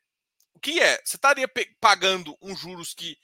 [0.54, 0.96] o que é?
[1.04, 1.48] Você estaria
[1.80, 3.18] pagando um juros que.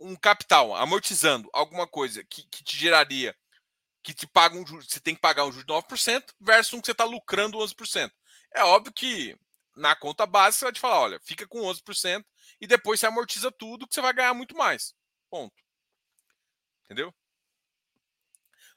[0.00, 3.36] um capital, amortizando alguma coisa que, que te geraria.
[4.02, 6.80] que te paga um juros, você tem que pagar um juros de 9%, versus um
[6.80, 8.12] que você está lucrando 11%.
[8.54, 9.36] É óbvio que
[9.76, 12.24] na conta básica você vai te falar: olha, fica com 11%
[12.60, 14.94] e depois você amortiza tudo que você vai ganhar muito mais.
[15.30, 15.54] Ponto.
[16.84, 17.14] Entendeu?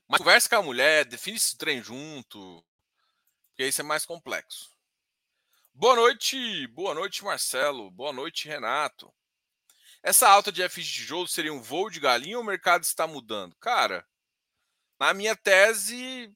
[0.08, 2.64] Mas conversa com a mulher, define esse trem junto,
[3.50, 4.72] porque isso é mais complexo.
[5.74, 7.92] Boa noite, boa noite, Marcelo.
[7.92, 9.14] Boa noite, Renato.
[10.02, 13.06] Essa alta de FX de tijolo seria um voo de galinha ou o mercado está
[13.06, 13.56] mudando?
[13.58, 14.08] Cara,
[14.98, 16.34] na minha tese,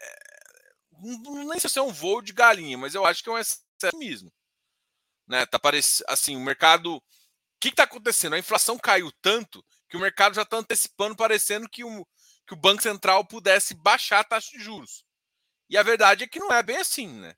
[0.00, 0.20] é,
[0.92, 3.96] nem sei se é um voo de galinha, mas eu acho que é um excesso
[3.98, 4.32] mesmo.
[5.28, 5.44] Né?
[5.44, 6.96] Tá parecendo assim, o mercado.
[6.96, 7.02] O
[7.60, 8.34] que está acontecendo?
[8.34, 12.06] A inflação caiu tanto que o mercado já está antecipando, parecendo que o,
[12.50, 15.04] que o Banco Central pudesse baixar a taxa de juros.
[15.68, 17.36] E a verdade é que não é bem assim, né?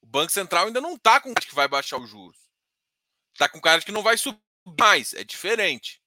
[0.00, 2.38] O Banco Central ainda não está com cara que vai baixar os juros.
[3.32, 4.40] Está com cara de que não vai subir
[4.78, 5.12] mais.
[5.12, 6.00] É diferente.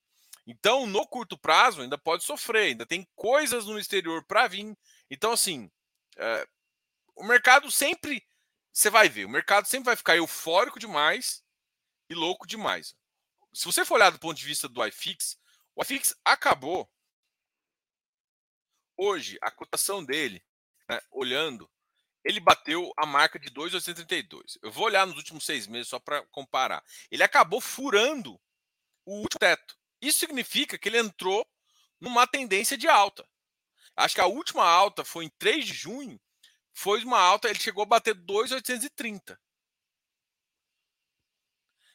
[0.46, 2.68] Então, no curto prazo, ainda pode sofrer.
[2.68, 4.74] Ainda tem coisas no exterior para vir.
[5.10, 5.70] Então, assim,
[6.16, 6.48] é,
[7.14, 8.26] o mercado sempre.
[8.72, 11.44] Você vai ver, o mercado sempre vai ficar eufórico demais
[12.08, 12.96] e louco demais.
[13.52, 15.36] Se você for olhar do ponto de vista do iFix,
[15.76, 16.90] o iFix acabou.
[19.02, 20.44] Hoje, a cotação dele,
[20.86, 21.70] né, olhando,
[22.22, 24.58] ele bateu a marca de 2,832.
[24.60, 26.84] Eu vou olhar nos últimos seis meses só para comparar.
[27.10, 28.38] Ele acabou furando
[29.06, 29.74] o último teto.
[30.02, 31.48] Isso significa que ele entrou
[31.98, 33.26] numa tendência de alta.
[33.96, 36.20] Acho que a última alta foi em 3 de junho.
[36.74, 39.40] Foi uma alta, ele chegou a bater 2,830.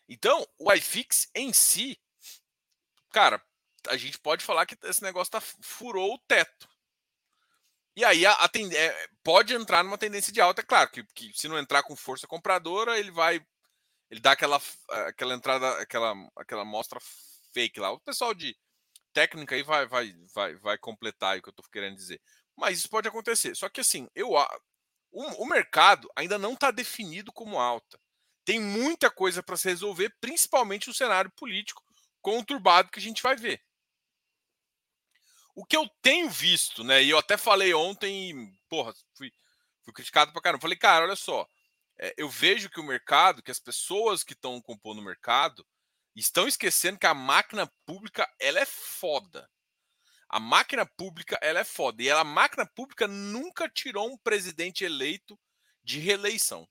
[0.10, 2.02] Então, o iFix em si,
[3.12, 3.40] cara,
[3.90, 6.68] a gente pode falar que esse negócio tá, furou o teto.
[7.96, 11.32] E aí a, a é, pode entrar numa tendência de alta, é claro, que, que,
[11.34, 13.46] se não entrar com força compradora, ele vai.
[14.10, 14.62] Ele dá aquela,
[15.08, 17.00] aquela entrada, aquela, aquela mostra
[17.54, 17.92] fake lá.
[17.92, 18.56] O pessoal de
[19.14, 22.22] técnica aí vai, vai, vai, vai completar o que eu estou querendo dizer.
[22.56, 23.56] Mas isso pode acontecer.
[23.56, 28.00] Só que assim, eu, o, o mercado ainda não está definido como alta.
[28.44, 31.82] Tem muita coisa para se resolver, principalmente o cenário político
[32.22, 33.62] conturbado que a gente vai ver.
[35.56, 37.02] O que eu tenho visto, né?
[37.02, 39.32] E eu até falei ontem, porra, fui,
[39.84, 40.62] fui criticado pra caramba.
[40.62, 41.48] Falei, cara, olha só,
[41.98, 45.66] é, eu vejo que o mercado, que as pessoas que estão compondo o mercado,
[46.14, 49.50] estão esquecendo que a máquina pública ela é foda.
[50.28, 52.04] A máquina pública ela é foda.
[52.04, 55.40] E a máquina pública nunca tirou um presidente eleito
[55.84, 56.68] de reeleição.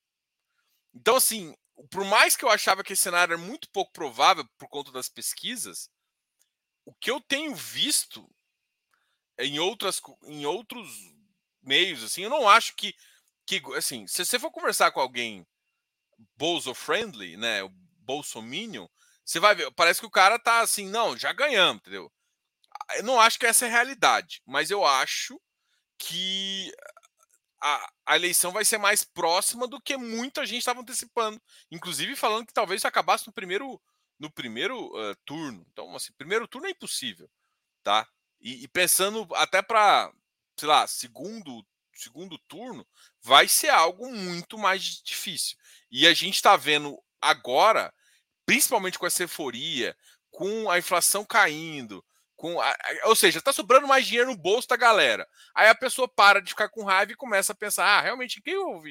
[0.92, 1.56] Então, assim,
[1.90, 5.08] por mais que eu achava que esse cenário era muito pouco provável por conta das
[5.08, 5.90] pesquisas,
[6.84, 8.28] o que eu tenho visto
[9.38, 10.88] em outras em outros
[11.62, 12.94] meios assim eu não acho que
[13.46, 15.46] que assim se você for conversar com alguém
[16.36, 18.86] bolso friendly né o bolsominion
[19.24, 22.12] você vai ver parece que o cara tá assim não já ganhamos entendeu?
[22.96, 25.40] Eu não acho que essa é a realidade mas eu acho
[25.98, 26.72] que
[27.60, 32.46] a, a eleição vai ser mais próxima do que muita gente estava antecipando inclusive falando
[32.46, 33.80] que talvez acabasse no primeiro
[34.16, 35.66] no primeiro uh, turno.
[35.72, 37.28] Então assim primeiro turno é impossível
[37.82, 38.08] tá
[38.44, 40.12] e, e pensando até para,
[40.56, 42.86] sei lá, segundo segundo turno,
[43.22, 45.56] vai ser algo muito mais difícil.
[45.90, 47.92] E a gente está vendo agora,
[48.44, 49.96] principalmente com essa euforia,
[50.30, 52.04] com a inflação caindo,
[52.36, 55.26] com a, ou seja, está sobrando mais dinheiro no bolso da galera.
[55.54, 58.54] Aí a pessoa para de ficar com raiva e começa a pensar: ah, realmente, quem
[58.54, 58.82] eu vou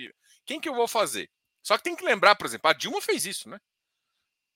[0.46, 1.30] Quem que eu vou fazer?
[1.62, 3.60] Só que tem que lembrar, por exemplo, a Dilma fez isso, né?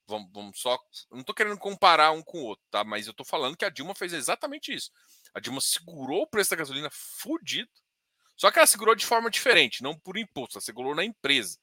[0.07, 0.79] Vamos, vamos só.
[1.11, 2.83] Não estou querendo comparar um com o outro, tá?
[2.83, 4.91] Mas eu estou falando que a Dilma fez exatamente isso.
[5.33, 7.69] A Dilma segurou o preço da gasolina fudido.
[8.37, 11.57] Só que ela segurou de forma diferente, não por imposto, ela segurou na empresa.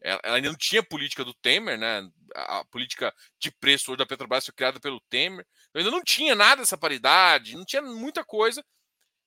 [0.00, 2.08] Ela, ela ainda não tinha política do Temer, né?
[2.34, 5.46] A, política de preço hoje da Petrobras foi criada pelo Temer.
[5.70, 8.64] Então, ainda não tinha nada dessa paridade, não tinha muita coisa.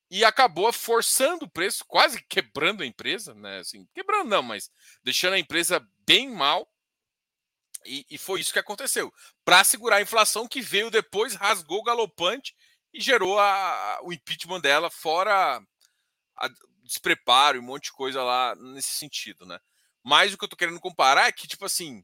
[0.10, 3.60] E acabou forçando o preço, quase quebrando a empresa, né?
[3.60, 4.70] Assim, quebrando não, mas
[5.04, 6.70] deixando a empresa bem mal
[7.86, 9.14] e, e foi isso que aconteceu.
[9.44, 12.56] Para segurar a inflação que veio depois, rasgou galopante
[12.94, 15.62] e gerou a, o impeachment dela, fora
[16.38, 16.50] a
[16.84, 19.60] despreparo e um monte de coisa lá nesse sentido, né?
[20.04, 22.04] Mas o que eu tô querendo comparar é que, tipo assim,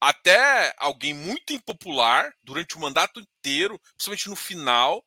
[0.00, 5.04] até alguém muito impopular durante o mandato inteiro, principalmente no final,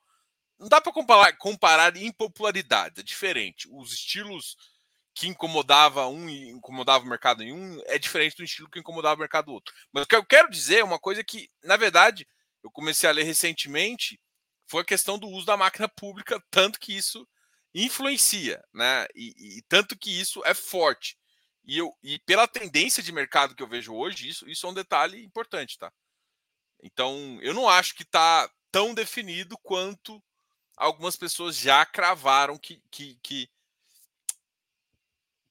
[0.57, 3.67] não dá para comparar, comparar impopularidade, é diferente.
[3.71, 4.55] Os estilos
[5.21, 9.17] que incomodava um e incomodava o mercado em um é diferente do estilo que incomodava
[9.17, 9.71] o mercado do outro.
[9.93, 12.27] Mas o que eu quero dizer é uma coisa que, na verdade,
[12.63, 14.19] eu comecei a ler recentemente,
[14.65, 17.27] foi a questão do uso da máquina pública, tanto que isso
[17.71, 19.05] influencia, né?
[19.13, 21.15] E, e tanto que isso é forte.
[21.63, 24.73] E, eu, e pela tendência de mercado que eu vejo hoje, isso, isso é um
[24.73, 25.93] detalhe importante, tá?
[26.81, 30.19] Então, eu não acho que está tão definido quanto
[30.75, 33.47] algumas pessoas já cravaram que, que, que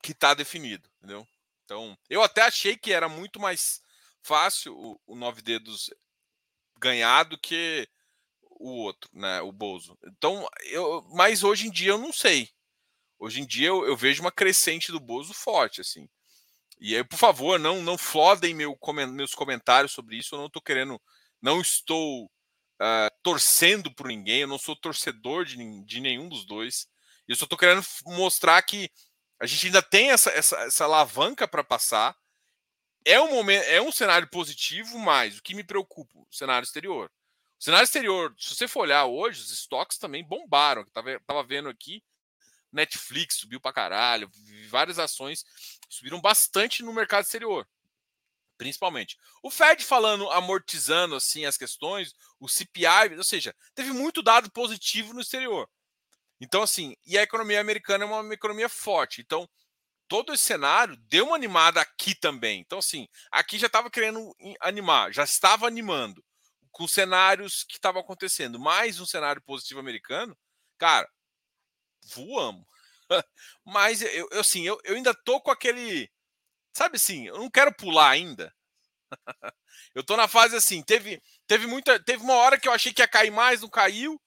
[0.02, 1.26] que está definido, entendeu?
[1.64, 3.80] Então, eu até achei que era muito mais
[4.22, 5.90] fácil o, o Nove Dedos
[6.78, 7.88] ganhar do que
[8.42, 9.40] o outro, né?
[9.40, 9.98] O Bozo.
[10.04, 12.50] Então, eu, mas hoje em dia eu não sei.
[13.18, 16.08] Hoje em dia eu, eu vejo uma crescente do Bozo forte, assim.
[16.80, 18.78] E aí, por favor, não não flodem meu,
[19.12, 20.34] meus comentários sobre isso.
[20.34, 21.00] Eu não estou querendo,
[21.40, 24.40] não estou uh, torcendo por ninguém.
[24.40, 26.88] Eu não sou torcedor de, de nenhum dos dois.
[27.28, 28.90] Eu só estou querendo mostrar que
[29.40, 32.14] a gente ainda tem essa, essa, essa alavanca para passar.
[33.04, 37.10] É um momento, é um cenário positivo, mas o que me preocupa, o cenário exterior.
[37.58, 40.82] O cenário exterior, se você for olhar hoje, os estoques também bombaram.
[40.82, 42.02] Estava tava vendo aqui,
[42.70, 44.30] Netflix subiu para caralho,
[44.68, 45.44] várias ações
[45.88, 47.66] subiram bastante no mercado exterior,
[48.58, 49.18] principalmente.
[49.42, 55.14] O Fed falando, amortizando assim as questões, o CPI, ou seja, teve muito dado positivo
[55.14, 55.68] no exterior.
[56.40, 59.20] Então, assim, e a economia americana é uma economia forte.
[59.20, 59.48] Então,
[60.08, 62.60] todo esse cenário deu uma animada aqui também.
[62.60, 66.24] Então, assim, aqui já estava querendo animar, já estava animando
[66.72, 68.58] com cenários que estavam acontecendo.
[68.58, 70.36] Mais um cenário positivo americano,
[70.78, 71.08] cara,
[72.14, 72.64] voamos.
[73.64, 76.10] Mas eu, eu assim, eu, eu ainda tô com aquele.
[76.72, 78.54] Sabe assim, eu não quero pular ainda.
[79.94, 82.02] eu tô na fase assim, teve, teve muita.
[82.02, 84.20] Teve uma hora que eu achei que ia cair mais, não caiu.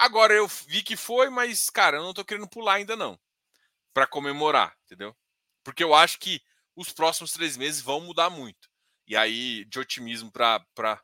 [0.00, 3.20] Agora eu vi que foi, mas, cara, eu não tô querendo pular ainda, não.
[3.92, 5.14] para comemorar, entendeu?
[5.62, 6.40] Porque eu acho que
[6.74, 8.70] os próximos três meses vão mudar muito.
[9.06, 10.60] E aí, de otimismo para.
[10.74, 11.02] Pra...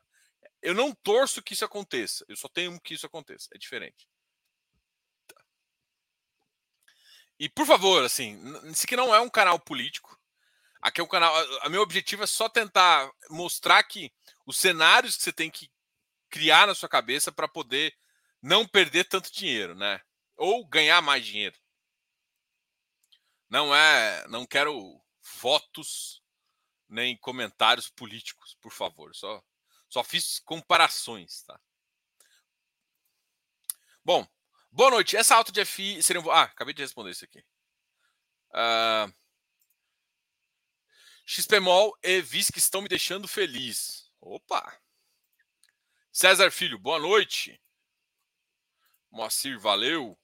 [0.63, 2.25] Eu não torço que isso aconteça.
[2.27, 3.47] Eu só tenho que isso aconteça.
[3.53, 4.09] É diferente.
[7.39, 10.19] E por favor, assim, isso aqui não é um canal político.
[10.81, 11.35] Aqui é um canal.
[11.61, 14.11] A meu objetivo é só tentar mostrar que
[14.43, 15.69] os cenários que você tem que
[16.31, 17.95] criar na sua cabeça para poder
[18.41, 20.01] não perder tanto dinheiro, né?
[20.35, 21.57] Ou ganhar mais dinheiro.
[23.49, 25.01] Não é, não quero
[25.41, 26.21] votos
[26.89, 29.15] nem comentários políticos, por favor.
[29.15, 29.43] Só
[29.89, 31.59] só fiz comparações, tá?
[34.03, 34.27] Bom,
[34.77, 35.17] Boa noite.
[35.17, 36.21] Essa alta de FI seria.
[36.31, 37.43] Ah, acabei de responder isso aqui.
[38.51, 39.11] Uh...
[41.25, 44.11] XPMOL e VISC estão me deixando feliz.
[44.21, 44.79] Opa!
[46.11, 47.59] César Filho, boa noite.
[49.17, 50.15] Moacir, valeu.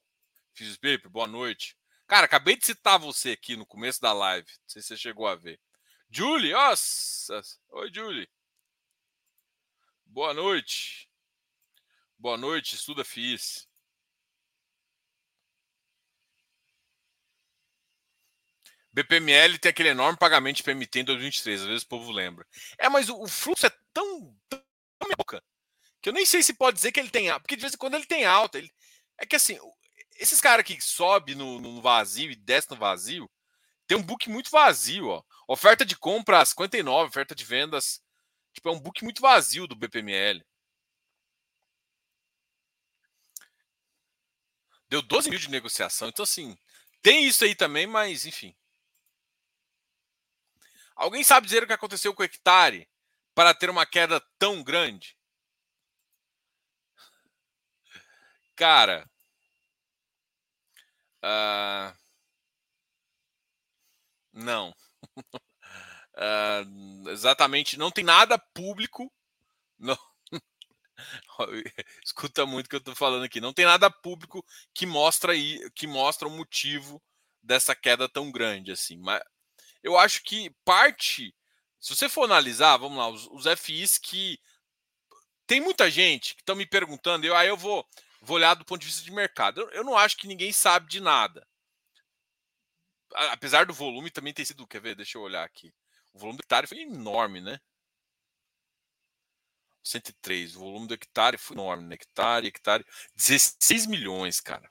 [0.52, 1.76] Fiz Paper, boa noite.
[2.06, 4.46] Cara, acabei de citar você aqui no começo da live.
[4.46, 5.60] Não sei se você chegou a ver.
[6.08, 7.42] Julie, nossa.
[7.70, 8.30] Oi, Julie.
[10.06, 11.10] Boa noite.
[12.16, 13.68] Boa noite, estuda FIS.
[18.92, 22.46] BPML tem aquele enorme pagamento de PMT em 2023, às vezes o povo lembra.
[22.78, 24.62] É, mas o, o fluxo é tão, tão
[25.18, 25.42] boca
[26.04, 27.78] que eu nem sei se pode dizer que ele tem alta, porque de vez em
[27.78, 28.58] quando ele tem alta.
[28.58, 28.70] Ele,
[29.18, 29.58] é que assim,
[30.16, 33.30] esses caras que sobe no, no, vazio e desce no vazio,
[33.86, 35.22] tem um book muito vazio, ó.
[35.46, 38.02] Oferta de compra 59, oferta de vendas,
[38.52, 40.44] tipo, é um book muito vazio do BPML.
[44.88, 46.56] Deu 12 mil de negociação, então assim,
[47.02, 48.54] tem isso aí também, mas enfim.
[50.96, 52.88] Alguém sabe dizer o que aconteceu com o hectare
[53.34, 55.18] para ter uma queda tão grande?
[58.56, 59.08] Cara,
[61.24, 61.94] uh,
[64.32, 64.74] não.
[66.16, 69.10] uh, exatamente, não tem nada público.
[69.78, 69.98] Não.
[72.04, 73.40] Escuta muito o que eu estou falando aqui.
[73.40, 77.02] Não tem nada público que mostra aí, que mostra o motivo
[77.42, 78.96] dessa queda tão grande assim.
[78.98, 79.22] Mas
[79.82, 81.34] eu acho que parte,
[81.80, 84.38] se você for analisar, vamos lá, os, os FIs que
[85.46, 87.86] tem muita gente que estão me perguntando, eu aí eu vou,
[88.24, 89.60] vou olhar do ponto de vista de mercado.
[89.60, 91.46] Eu, eu não acho que ninguém sabe de nada.
[93.30, 94.96] Apesar do volume também ter sido, quer ver?
[94.96, 95.72] Deixa eu olhar aqui.
[96.12, 97.60] O volume do hectare foi enorme, né?
[99.84, 100.56] 103.
[100.56, 101.94] O volume do hectare foi enorme, né?
[101.94, 102.84] Hectare, hectare.
[103.14, 104.68] 16 milhões, cara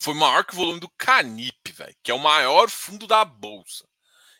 [0.00, 3.88] foi maior que o volume do Canip, velho, que é o maior fundo da bolsa.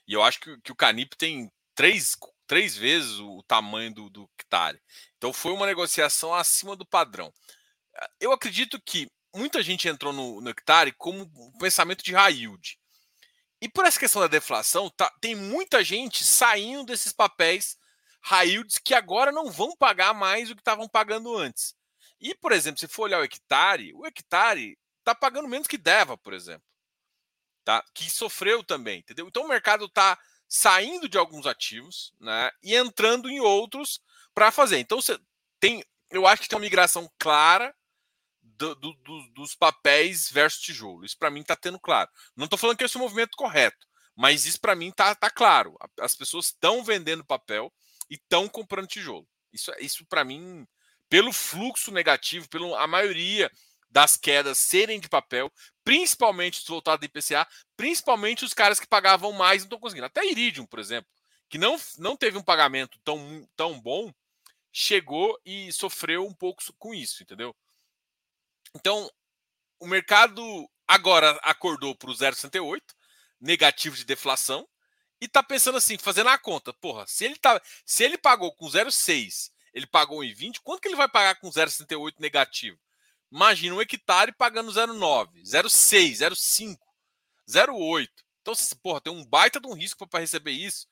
[0.07, 2.17] E eu acho que, que o Canip tem três,
[2.49, 4.81] três vezes o tamanho do, do Hectare.
[5.17, 7.33] Então foi uma negociação acima do padrão.
[8.19, 12.79] Eu acredito que muita gente entrou no, no Hectare como um pensamento de high yield.
[13.61, 17.77] E por essa questão da deflação, tá, tem muita gente saindo desses papéis
[18.23, 21.75] high yields que agora não vão pagar mais o que estavam pagando antes.
[22.21, 26.17] E, por exemplo, se for olhar o hectare, o hectare está pagando menos que Deva,
[26.17, 26.65] por exemplo.
[27.65, 27.85] Tá?
[27.95, 29.29] Que sofreu também, entendeu?
[29.29, 34.01] Então o mercado está saindo de alguns ativos né, e entrando em outros
[34.35, 34.79] para fazer.
[34.79, 35.19] Então você
[35.61, 37.75] tem, eu acho que tem uma migração clara
[38.41, 41.05] do, do, do, dos papéis versus tijolo.
[41.05, 42.11] Isso para mim está tendo claro.
[42.35, 45.31] Não estou falando que esse é o movimento correto, mas isso para mim está tá
[45.31, 45.77] claro.
[46.01, 47.73] As pessoas estão vendendo papel
[48.11, 49.29] e estão comprando tijolo.
[49.53, 50.67] Isso, isso para mim,
[51.09, 53.51] pelo fluxo negativo, pela a maioria
[53.91, 55.53] das quedas serem de papel,
[55.89, 60.05] principalmente os voltados de IPCA, principalmente os caras que pagavam mais não estão conseguindo.
[60.05, 61.11] Até Iridium, por exemplo,
[61.49, 64.13] que não, não teve um pagamento tão, tão bom,
[64.71, 67.57] chegou e sofreu um pouco com isso, entendeu?
[68.75, 69.11] Então,
[69.81, 72.83] o mercado agora acordou para o 0,68,
[73.41, 74.69] negativo de deflação,
[75.19, 76.71] e está pensando assim, fazendo a conta.
[76.75, 80.89] Porra, se ele, tá, se ele pagou com 0,6, ele pagou em 20, quanto que
[80.89, 82.79] ele vai pagar com 0,68 negativo?
[83.31, 86.79] Imagina um hectare pagando 0,9, 0,6, 0,5,
[87.49, 88.09] 0,8.
[88.41, 90.87] Então, porra, tem um baita de um risco para receber isso.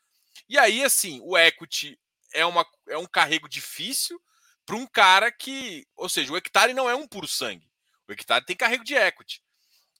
[0.48, 1.98] E aí, assim, o equity
[2.32, 4.20] é, uma, é um carrego difícil
[4.64, 5.86] para um cara que.
[5.96, 7.70] Ou seja, o hectare não é um puro sangue.
[8.06, 9.42] O hectare tem carrego de equity.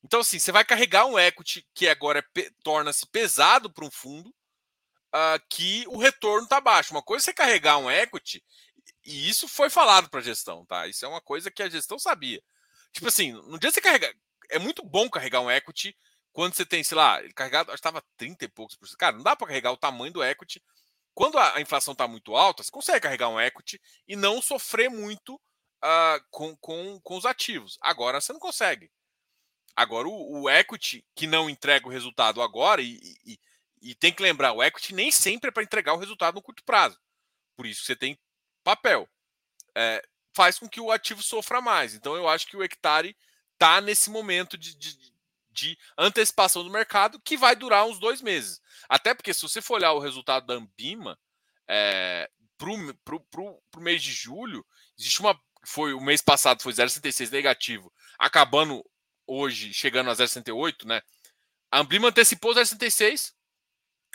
[0.05, 4.28] Então, assim, você vai carregar um equity que agora é, torna-se pesado para um fundo,
[4.28, 6.93] uh, que o retorno está baixo.
[6.93, 8.45] Uma coisa é você carregar um equity,
[9.07, 10.87] e isso foi falado para a gestão, tá?
[10.89, 12.43] Isso é uma coisa que a gestão sabia.
[12.93, 14.13] Tipo assim, no dia você carregar.
[14.51, 15.97] É muito bom carregar um equity
[16.33, 18.99] quando você tem, sei lá, ele carregado, acho que estava 30 e poucos por cento.
[18.99, 20.63] Cara, não dá para carregar o tamanho do equity.
[21.15, 25.37] Quando a, inflação está muito alta, você consegue carregar um equity e não sofrer muito
[25.37, 27.79] uh, com, com, com os ativos.
[27.81, 28.91] Agora você não consegue.
[29.75, 33.39] Agora, o, o equity que não entrega o resultado agora, e, e,
[33.81, 36.63] e tem que lembrar, o equity nem sempre é para entregar o resultado no curto
[36.65, 37.01] prazo.
[37.57, 38.19] Por isso você tem
[38.67, 39.09] papel.
[39.77, 40.05] É,
[40.35, 41.95] faz com que o ativo sofra mais.
[41.95, 43.17] Então, eu acho que o hectare
[43.53, 44.99] está nesse momento de, de,
[45.53, 48.61] de antecipação do mercado que vai durar uns dois meses.
[48.89, 51.17] Até porque, se você for olhar o resultado da Ambima
[51.69, 54.67] é, para o mês de julho,
[54.99, 55.41] existe uma.
[55.64, 58.85] Foi, o mês passado foi 0,66 negativo, acabando
[59.27, 61.03] hoje, chegando a 0,68, né?
[61.71, 63.33] A Ambima antecipou 0,66,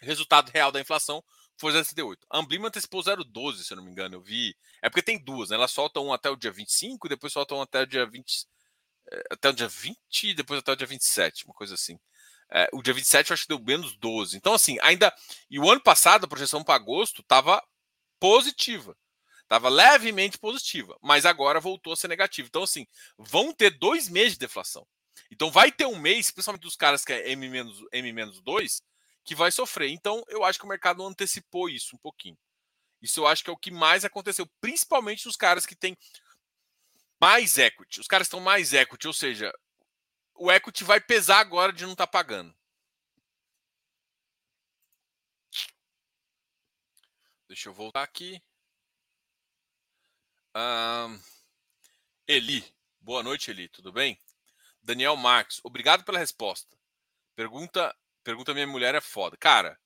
[0.01, 1.23] resultado real da inflação
[1.61, 2.17] foi 0,68.
[2.29, 4.15] A Amblima antecipou 0,12, se eu não me engano.
[4.15, 4.55] Eu vi.
[4.81, 5.55] É porque tem duas, né?
[5.55, 8.47] Elas soltam um até o dia 25 e depois soltam um até o dia 20
[9.29, 11.99] até o dia 20 e depois até o dia 27, uma coisa assim.
[12.49, 14.35] É, o dia 27 eu acho que deu menos 12.
[14.35, 15.13] Então, assim, ainda.
[15.49, 17.63] E o ano passado, a projeção para agosto estava
[18.19, 18.95] positiva.
[19.41, 22.47] Estava levemente positiva, mas agora voltou a ser negativa.
[22.47, 22.85] Então, assim,
[23.17, 24.87] vão ter dois meses de deflação.
[25.29, 28.81] Então, vai ter um mês, principalmente dos caras que é M-2, M-2
[29.23, 29.89] que vai sofrer.
[29.89, 32.37] Então, eu acho que o mercado antecipou isso um pouquinho.
[33.01, 35.97] Isso eu acho que é o que mais aconteceu, principalmente nos caras que têm
[37.19, 37.99] mais equity.
[37.99, 39.51] Os caras estão mais equity, ou seja,
[40.35, 42.55] o equity vai pesar agora de não estar tá pagando.
[47.47, 48.41] Deixa eu voltar aqui.
[50.55, 51.19] Um,
[52.27, 52.63] Eli,
[52.99, 54.19] boa noite, Eli, tudo bem?
[54.81, 56.77] Daniel Marques, obrigado pela resposta.
[57.35, 59.37] Pergunta, pergunta minha mulher é foda.
[59.37, 59.77] Cara,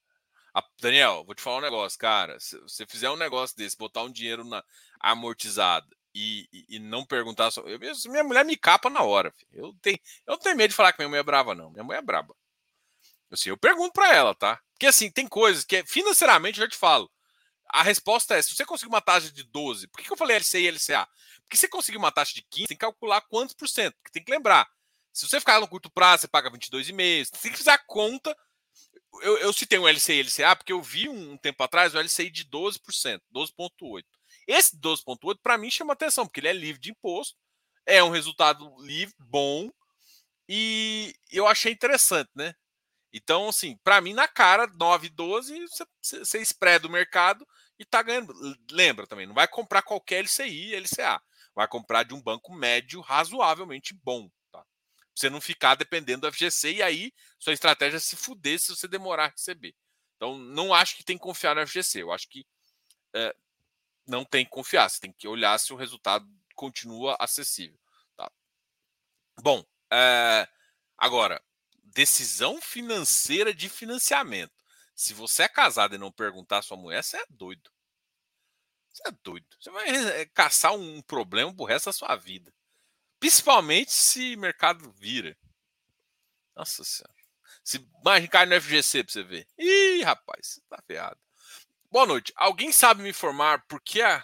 [0.53, 2.39] a, Daniel, vou te falar um negócio, cara.
[2.39, 4.63] Se você fizer um negócio desse, botar um dinheiro na
[4.99, 7.51] amortizada e, e, e, não perguntar.
[7.51, 7.77] Só, eu,
[8.09, 9.31] minha mulher me capa na hora.
[9.31, 9.49] Filho.
[9.53, 11.69] Eu, tenho, eu não tenho medo de falar que minha mulher é brava, não.
[11.71, 12.33] Minha mulher é braba.
[13.29, 14.61] Assim, eu pergunto para ela, tá?
[14.71, 17.11] Porque assim, tem coisas que financeiramente eu já te falo.
[17.69, 20.37] A resposta é: se você conseguir uma taxa de 12, por que, que eu falei
[20.37, 21.07] LCI e LCA?
[21.41, 23.95] Porque se você conseguir uma taxa de 15, tem que calcular quantos por cento.
[23.95, 24.69] Porque tem que lembrar:
[25.15, 27.25] se você ficar no curto prazo, você paga 22,5.
[27.25, 28.35] Você tem que fazer a conta.
[29.21, 31.99] Eu, eu citei um LCI e LCA porque eu vi um, um tempo atrás o
[31.99, 34.03] LCI de 12%, 12,8%.
[34.45, 37.35] Esse 12,8 para mim chama atenção, porque ele é livre de imposto,
[37.85, 39.71] é um resultado livre, bom,
[40.49, 42.53] e eu achei interessante, né?
[43.13, 47.47] Então, assim, para mim, na cara, 9, 12, você, você espreda o mercado
[47.79, 48.33] e tá ganhando.
[48.69, 51.21] Lembra também, não vai comprar qualquer LCI, LCA.
[51.55, 54.29] Vai comprar de um banco médio razoavelmente bom.
[55.15, 58.87] Você não ficar dependendo do FGC e aí sua estratégia é se fuder se você
[58.87, 59.73] demorar a receber.
[60.15, 62.01] Então, não acho que tem que confiar no FGC.
[62.01, 62.45] Eu acho que
[63.13, 63.33] é,
[64.05, 67.79] não tem que confiar, você tem que olhar se o resultado continua acessível.
[68.17, 68.29] Tá?
[69.41, 70.47] Bom, é,
[70.97, 71.41] agora,
[71.83, 74.53] decisão financeira de financiamento.
[74.93, 77.69] Se você é casado e não perguntar sua mulher, você é doido.
[78.93, 79.45] Você é doido.
[79.59, 82.53] Você vai eh, caçar um problema pro resto da sua vida.
[83.25, 85.35] Principalmente se mercado vira.
[86.55, 87.11] Nossa senhora.
[87.63, 89.47] Se mais cai no FGC pra você ver.
[89.57, 91.19] Ih, rapaz, tá ferrado.
[91.89, 92.31] Boa noite.
[92.35, 94.23] Alguém sabe me informar por que a.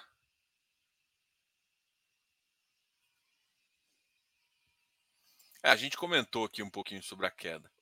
[5.63, 7.73] É, a gente comentou aqui um pouquinho sobre a queda.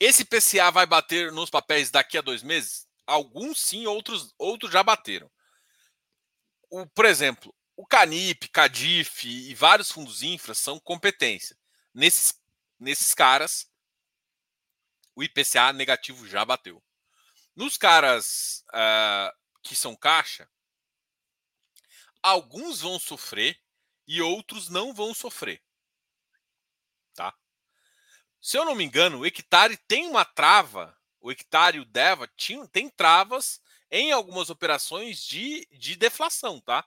[0.00, 2.88] Esse PCA vai bater nos papéis daqui a dois meses?
[3.06, 5.30] Alguns sim, outros, outros já bateram.
[6.70, 11.56] O, por exemplo, o Canip, Cadif e vários fundos infra são competência.
[11.94, 12.40] Nesses,
[12.78, 13.70] nesses caras,
[15.14, 16.82] o IPCA negativo já bateu.
[17.54, 20.48] Nos caras uh, que são caixa,
[22.22, 23.60] alguns vão sofrer
[24.06, 25.62] e outros não vão sofrer.
[27.14, 27.34] Tá?
[28.40, 32.28] Se eu não me engano, o hectare tem uma trava, o hectare e o DEVA
[32.36, 33.60] tinham, tem travas
[33.90, 36.84] em algumas operações de, de deflação, tá?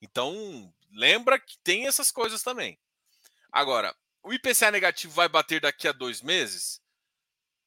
[0.00, 2.78] Então, lembra que tem essas coisas também.
[3.50, 6.80] Agora, o IPCA negativo vai bater daqui a dois meses?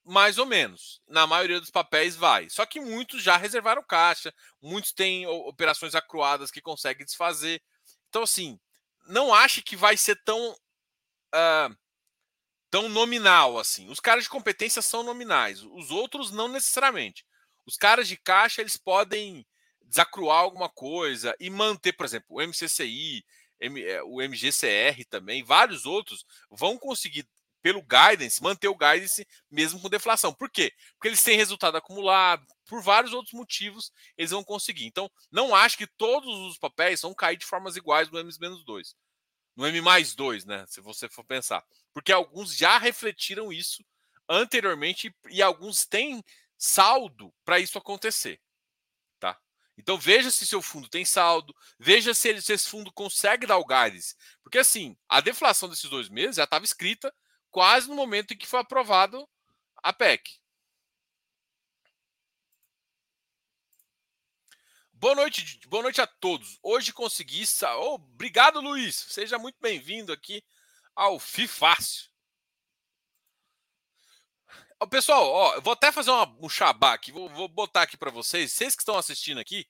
[0.04, 1.02] mais ou menos.
[1.08, 2.50] Na maioria dos papéis vai.
[2.50, 7.62] Só que muitos já reservaram caixa, muitos têm operações acruadas que conseguem desfazer.
[8.10, 8.60] Então, assim,
[9.08, 11.78] não ache que vai ser tão uh,
[12.70, 13.90] tão nominal assim.
[13.90, 17.26] Os caras de competência são nominais, os outros não necessariamente.
[17.66, 19.46] Os caras de caixa eles podem
[19.82, 23.24] desacruar alguma coisa e manter, por exemplo, o MCCI,
[23.60, 27.28] eh, o MGCR também, vários outros vão conseguir
[27.62, 30.34] pelo guidance, manter o guidance mesmo com deflação.
[30.34, 30.74] Por quê?
[30.94, 34.86] Porque eles têm resultado acumulado, por vários outros motivos eles vão conseguir.
[34.86, 38.96] Então, não acho que todos os papéis vão cair de formas iguais no M-2
[39.56, 40.66] no M mais 2, né?
[40.68, 41.64] Se você for pensar.
[41.94, 43.84] Porque alguns já refletiram isso
[44.28, 46.24] anteriormente e alguns têm
[46.62, 48.40] saldo para isso acontecer.
[49.20, 49.36] Tá?
[49.76, 53.58] Então veja se seu fundo tem saldo, veja se, ele, se esse fundo consegue dar
[53.58, 54.16] o guidance.
[54.44, 57.14] Porque assim, a deflação desses dois meses já estava escrita
[57.50, 59.28] quase no momento em que foi aprovado
[59.78, 60.40] a PEC.
[64.94, 66.60] Boa noite, boa noite a todos.
[66.62, 67.44] Hoje consegui.
[67.80, 68.96] Oh, obrigado, Luiz.
[68.96, 70.44] Seja muito bem-vindo aqui
[70.96, 72.11] ao FIFácil.
[74.90, 77.12] Pessoal, ó, vou até fazer uma, um xabá aqui.
[77.12, 78.52] Vou, vou botar aqui para vocês.
[78.52, 79.68] Vocês que estão assistindo aqui,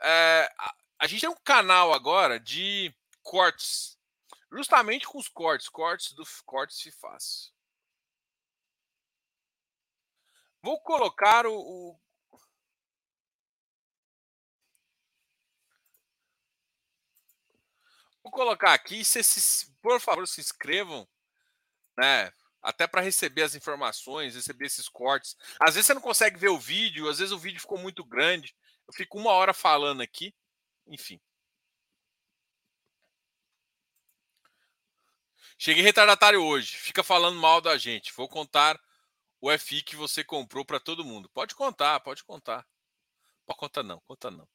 [0.00, 3.98] é, a, a, gente tem um canal agora de cortes,
[4.52, 7.52] justamente com os cortes, cortes do cortes FIFácil.
[10.62, 11.98] Vou colocar o, o
[18.22, 21.08] Vou colocar aqui, se, se, por favor, se inscrevam,
[21.96, 22.30] né?
[22.62, 25.36] Até para receber as informações, receber esses cortes.
[25.60, 28.54] Às vezes você não consegue ver o vídeo, às vezes o vídeo ficou muito grande.
[28.86, 30.34] Eu fico uma hora falando aqui,
[30.86, 31.20] enfim.
[35.58, 36.76] Cheguei retardatário hoje.
[36.76, 38.12] Fica falando mal da gente.
[38.14, 38.80] Vou contar
[39.40, 41.28] o FI que você comprou para todo mundo.
[41.30, 42.64] Pode contar, pode contar.
[43.44, 44.48] Pode contar não, conta não.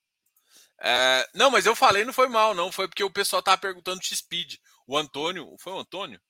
[0.80, 2.72] É, não, mas eu falei, não foi mal, não.
[2.72, 4.58] Foi porque o pessoal tava perguntando de speed.
[4.88, 6.22] O Antônio, foi o Antônio?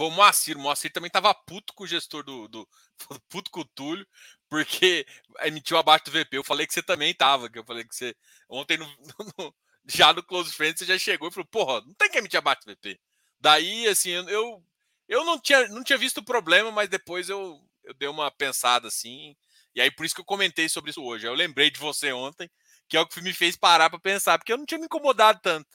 [0.00, 0.56] Foi o Moacir.
[0.56, 2.48] O Moacir também tava puto com o gestor do.
[2.48, 2.66] do
[3.28, 4.06] puto com o Túlio,
[4.48, 5.04] porque
[5.44, 6.38] emitiu abaixo do VP.
[6.38, 8.16] Eu falei que você também tava, que eu falei que você.
[8.48, 9.54] Ontem, no, no,
[9.86, 12.62] já no Close Friends, você já chegou e falou: porra, não tem que emitir abaixo
[12.64, 12.98] do VP.
[13.38, 14.64] Daí, assim, eu,
[15.06, 18.88] eu não, tinha, não tinha visto o problema, mas depois eu, eu dei uma pensada
[18.88, 19.36] assim
[19.74, 21.26] e aí por isso que eu comentei sobre isso hoje.
[21.26, 22.50] Eu lembrei de você ontem,
[22.88, 25.40] que é o que me fez parar para pensar, porque eu não tinha me incomodado
[25.42, 25.68] tanto.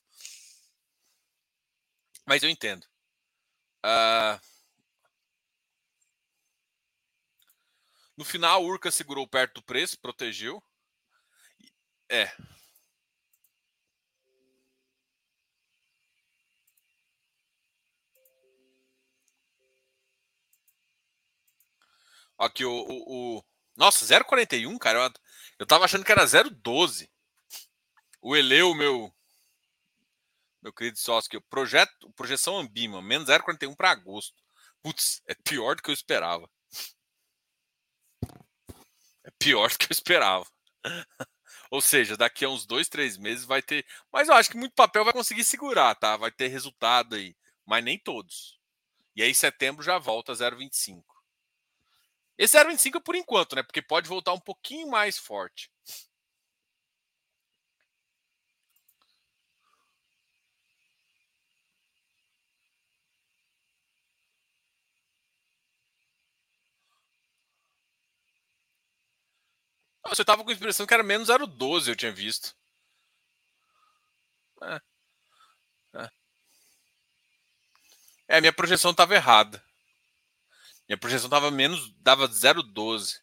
[2.26, 2.86] Mas eu entendo.
[3.86, 4.39] Uh...
[8.17, 10.61] No final, a Urca segurou perto do preço, protegeu.
[12.09, 12.31] É.
[22.38, 23.43] Aqui o, o, o
[23.77, 24.99] nossa, 0,41, cara.
[24.99, 25.13] Eu,
[25.59, 27.09] eu tava achando que era 0,12.
[28.21, 29.13] O Eleu, meu
[30.66, 34.34] meu querido sócio, que o projeto, projeção Ambima, menos 0,41 para agosto.
[34.82, 36.49] Putz, é pior do que eu esperava.
[39.24, 40.45] É pior do que eu esperava.
[41.70, 43.86] Ou seja, daqui a uns dois, três meses vai ter.
[44.11, 46.18] Mas eu acho que muito papel vai conseguir segurar, tá?
[46.18, 47.36] Vai ter resultado aí.
[47.63, 48.59] Mas nem todos.
[49.16, 51.03] E aí, setembro já volta a 0,25.
[52.39, 53.61] Esse 0,25 é por enquanto, né?
[53.61, 55.70] Porque pode voltar um pouquinho mais forte.
[70.08, 72.56] Você tava com a impressão que era menos 0,12, eu tinha visto.
[74.62, 74.82] É.
[75.95, 76.10] É,
[78.38, 79.64] é minha projeção estava errada.
[80.88, 83.20] Minha projeção dava menos, dava 0,12.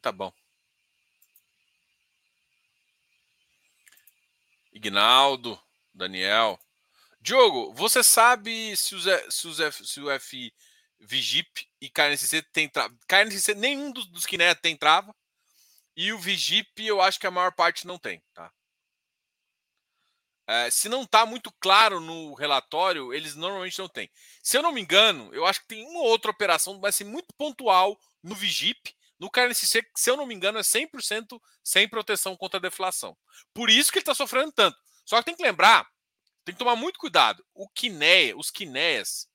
[0.00, 0.32] Tá bom.
[4.72, 5.60] Ignaldo,
[5.92, 6.58] Daniel.
[7.20, 10.52] Diogo, você sabe se, os, se, os, se o F
[11.02, 12.94] Vigip e KNCC tem trava?
[13.08, 15.14] KNCC, nenhum dos, dos Kineia tem trava.
[15.96, 18.50] E o Vigip, eu acho que a maior parte não tem, tá?
[20.46, 24.10] É, se não está muito claro no relatório, eles normalmente não têm.
[24.42, 27.28] Se eu não me engano, eu acho que tem uma outra operação, vai ser muito
[27.36, 28.94] pontual no Vigip.
[29.18, 33.16] No KNCC, se eu não me engano, é 100% sem proteção contra a deflação.
[33.54, 34.76] Por isso que ele está sofrendo tanto.
[35.04, 35.86] Só que tem que lembrar,
[36.44, 37.44] tem que tomar muito cuidado.
[37.54, 39.28] O Quineia, os Quineias,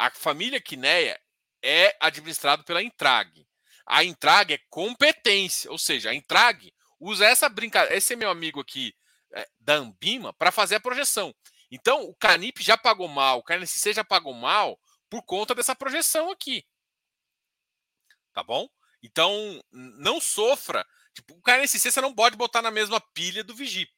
[0.00, 1.20] a família Quineia
[1.62, 3.46] é administrado pela Intrag.
[3.84, 7.94] A Intrag é competência, ou seja, a Intrag usa essa brincadeira.
[7.94, 8.96] Esse é meu amigo aqui,
[9.34, 11.34] é, da Ambima para fazer a projeção.
[11.70, 14.80] Então, o Canip já pagou mal, o KNSC já pagou mal
[15.10, 16.66] por conta dessa projeção aqui.
[18.32, 18.70] Tá bom?
[19.02, 20.86] Então, não sofra.
[21.12, 23.92] Tipo, o KNSC você não pode botar na mesma pilha do Vigip.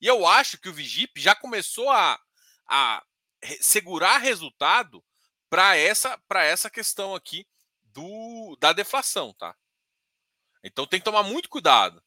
[0.00, 2.20] E eu acho que o Vigip já começou a,
[2.68, 3.04] a
[3.60, 5.04] segurar resultado
[5.48, 7.46] para essa, essa questão aqui
[7.84, 9.56] do, da deflação, tá?
[10.62, 12.02] Então tem que tomar muito cuidado.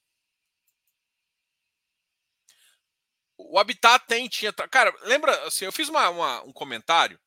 [3.38, 4.51] O Habitat tem, tinha.
[4.51, 7.19] Cara, lembra, assim, eu fiz uma, uma um comentário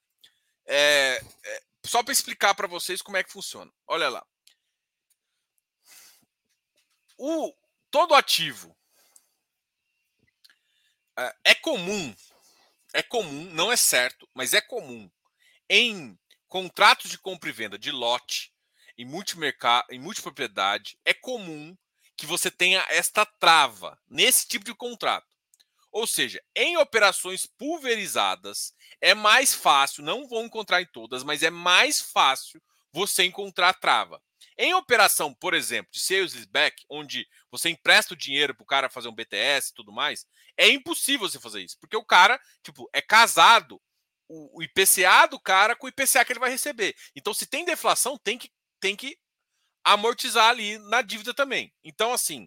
[0.66, 3.72] é, é, só para explicar para vocês como é que funciona.
[3.86, 4.26] Olha lá.
[7.16, 7.54] O,
[7.90, 8.76] todo ativo
[11.16, 12.14] é, é comum,
[12.92, 15.10] é comum, não é certo, mas é comum
[15.70, 16.18] em
[16.48, 18.52] contratos de compra e venda de lote,
[18.98, 21.76] em multimercado, em multipropriedade, é comum
[22.16, 25.28] que você tenha esta trava nesse tipo de contrato.
[25.92, 31.50] Ou seja, em operações pulverizadas, é mais fácil, não vou encontrar em todas, mas é
[31.50, 32.60] mais fácil
[32.92, 34.20] você encontrar trava.
[34.58, 38.90] Em operação, por exemplo, de sales back, onde você empresta o dinheiro para o cara
[38.90, 42.90] fazer um BTS e tudo mais, é impossível você fazer isso, porque o cara, tipo,
[42.92, 43.80] é casado
[44.30, 46.94] o, IPCA do cara com o IPCA que ele vai receber.
[47.16, 49.18] Então, se tem deflação, tem que, tem que
[49.82, 51.74] amortizar ali na dívida também.
[51.82, 52.46] Então, assim,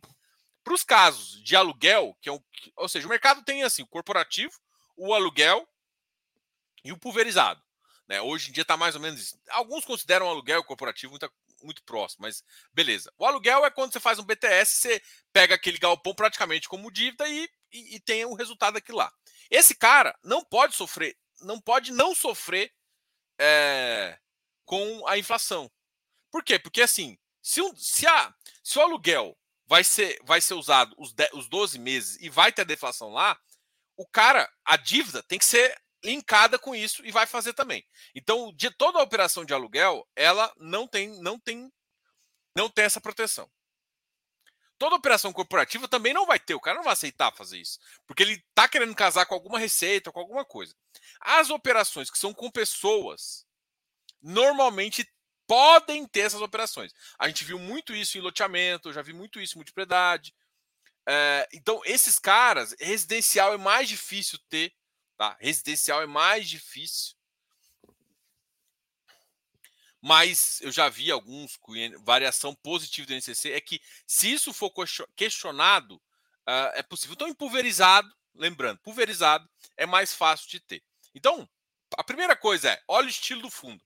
[0.63, 2.39] para os casos de aluguel, que é um,
[2.77, 4.53] ou seja, o mercado tem assim, o corporativo,
[4.95, 5.67] o aluguel
[6.85, 7.61] e o pulverizado.
[8.07, 8.21] Né?
[8.21, 9.39] Hoje em dia está mais ou menos isso.
[9.49, 11.29] Alguns consideram o aluguel corporativo muito,
[11.61, 13.11] muito próximo, mas beleza.
[13.17, 15.01] O aluguel é quando você faz um BTS, você
[15.33, 19.11] pega aquele galpão praticamente como dívida e, e, e tem o um resultado aqui lá.
[19.49, 22.73] Esse cara não pode sofrer, não pode não sofrer
[23.39, 24.17] é,
[24.65, 25.71] com a inflação.
[26.31, 26.57] Por quê?
[26.57, 28.33] Porque assim, se, um, se, a,
[28.63, 32.65] se o aluguel vai ser, vai ser usado os, os 12 meses e vai ter
[32.65, 33.39] deflação lá,
[33.95, 37.85] o cara, a dívida tem que ser linkada com isso e vai fazer também.
[38.13, 41.71] Então, de toda a operação de aluguel, ela não tem, não tem,
[42.55, 43.49] não tem essa proteção.
[44.83, 48.21] Toda operação corporativa também não vai ter, o cara não vai aceitar fazer isso, porque
[48.21, 50.75] ele está querendo casar com alguma receita, com alguma coisa.
[51.21, 53.45] As operações que são com pessoas,
[54.21, 55.09] normalmente
[55.47, 56.91] podem ter essas operações.
[57.17, 60.35] A gente viu muito isso em loteamento, já vi muito isso em multipropriedade.
[61.07, 64.73] É, então, esses caras, residencial é mais difícil ter,
[65.15, 65.37] tá?
[65.39, 67.15] Residencial é mais difícil.
[70.05, 71.73] Mas eu já vi alguns com
[72.03, 74.71] variação positiva do INCC, é que se isso for
[75.15, 77.13] questionado, uh, é possível.
[77.13, 80.83] Então, em pulverizado, lembrando, pulverizado é mais fácil de ter.
[81.15, 81.47] Então,
[81.95, 83.81] a primeira coisa é, olha o estilo do fundo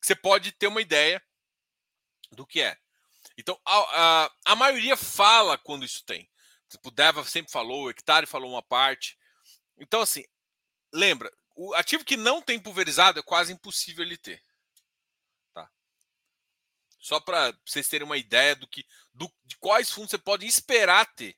[0.00, 1.22] você pode ter uma ideia
[2.32, 2.76] do que é.
[3.36, 3.78] Então, a,
[4.24, 6.28] a, a maioria fala quando isso tem.
[6.68, 9.18] Tipo, o Deva sempre falou, o Hectare falou uma parte.
[9.78, 10.24] Então, assim,
[10.92, 14.42] lembra, o ativo que não tem pulverizado é quase impossível ele ter.
[17.00, 21.06] Só para vocês terem uma ideia do que, do, de quais fundos você pode esperar
[21.14, 21.36] ter.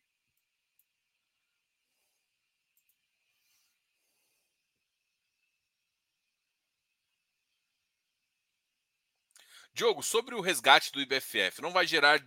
[9.74, 12.22] Diogo, sobre o resgate do IBFF, não vai gerar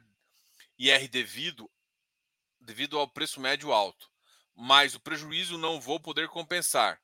[0.79, 1.69] IR devido,
[2.59, 4.09] devido ao preço médio alto,
[4.55, 6.99] mas o prejuízo não vou poder compensar.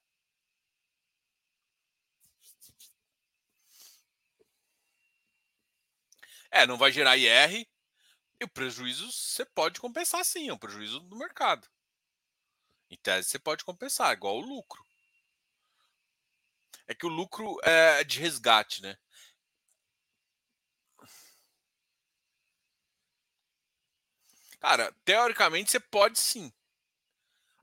[6.52, 7.68] É, não vai gerar IR
[8.40, 11.68] e o prejuízo você pode compensar sim, é um prejuízo do mercado.
[12.92, 14.86] Em tese você pode compensar, igual o lucro.
[16.88, 18.98] É que o lucro é de resgate, né?
[24.60, 26.52] Cara, teoricamente você pode sim.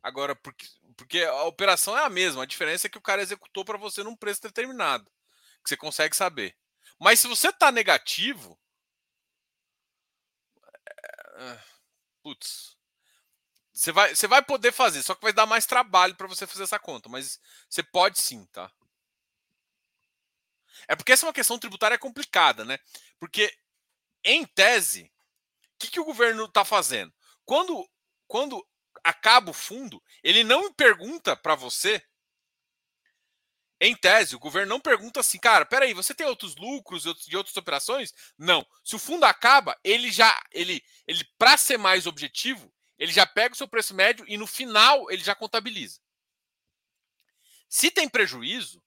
[0.02, 0.66] Agora, porque,
[0.96, 4.02] porque a operação é a mesma, a diferença é que o cara executou para você
[4.02, 5.04] num preço determinado,
[5.62, 6.56] que você consegue saber.
[6.98, 8.58] Mas se você tá negativo.
[11.38, 11.58] É,
[12.22, 12.76] putz.
[13.72, 16.64] Você vai, você vai poder fazer, só que vai dar mais trabalho para você fazer
[16.64, 18.70] essa conta, mas você pode sim, tá?
[20.88, 22.78] É porque essa é uma questão tributária complicada, né?
[23.20, 23.52] Porque,
[24.24, 25.12] em tese,
[25.78, 27.12] que, que o governo está fazendo?
[27.44, 27.88] Quando,
[28.26, 28.66] quando
[29.04, 32.02] acaba o fundo, ele não pergunta para você.
[33.80, 37.56] Em tese, o governo não pergunta assim, cara, peraí, você tem outros lucros de outras
[37.56, 38.12] operações?
[38.36, 38.66] Não.
[38.82, 43.54] Se o fundo acaba, ele já, ele, ele para ser mais objetivo, ele já pega
[43.54, 46.00] o seu preço médio e no final ele já contabiliza.
[47.68, 48.82] Se tem prejuízo,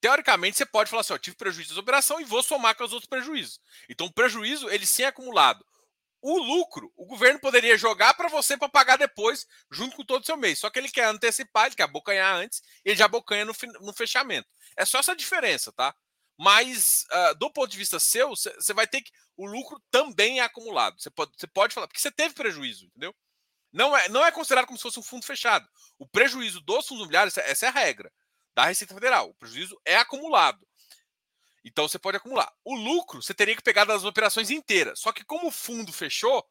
[0.00, 2.92] teoricamente você pode falar assim, ó, tive prejuízo de operação e vou somar com os
[2.92, 3.58] outros prejuízos.
[3.88, 5.64] Então o prejuízo ele sim é acumulado
[6.20, 10.26] O lucro, o governo poderia jogar para você para pagar depois, junto com todo o
[10.26, 10.58] seu mês.
[10.58, 14.48] Só que ele quer antecipar, ele quer abocanhar antes, ele já abocanha no, no fechamento.
[14.76, 15.94] É só essa diferença, tá?
[16.36, 19.10] Mas, uh, do ponto de vista seu, você vai ter que.
[19.36, 21.00] O lucro também é acumulado.
[21.00, 23.14] Você pode, pode falar, porque você teve prejuízo, entendeu?
[23.72, 25.68] Não é, não é considerado como se fosse um fundo fechado.
[25.98, 28.10] O prejuízo dos fundos imobiliários, essa é a regra
[28.54, 29.30] da Receita Federal.
[29.30, 30.66] O prejuízo é acumulado.
[31.68, 32.50] Então você pode acumular.
[32.64, 35.00] O lucro você teria que pegar das operações inteiras.
[35.00, 36.44] Só que como o fundo fechou,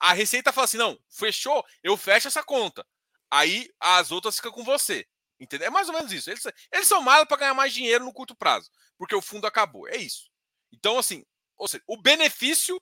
[0.00, 2.86] a Receita fala assim: não, fechou, eu fecho essa conta.
[3.30, 5.06] Aí as outras ficam com você.
[5.38, 5.66] Entendeu?
[5.66, 6.30] É mais ou menos isso.
[6.30, 6.42] Eles,
[6.72, 9.86] eles são malos para ganhar mais dinheiro no curto prazo, porque o fundo acabou.
[9.86, 10.30] É isso.
[10.72, 11.22] Então, assim,
[11.58, 12.80] ou seja, o benefício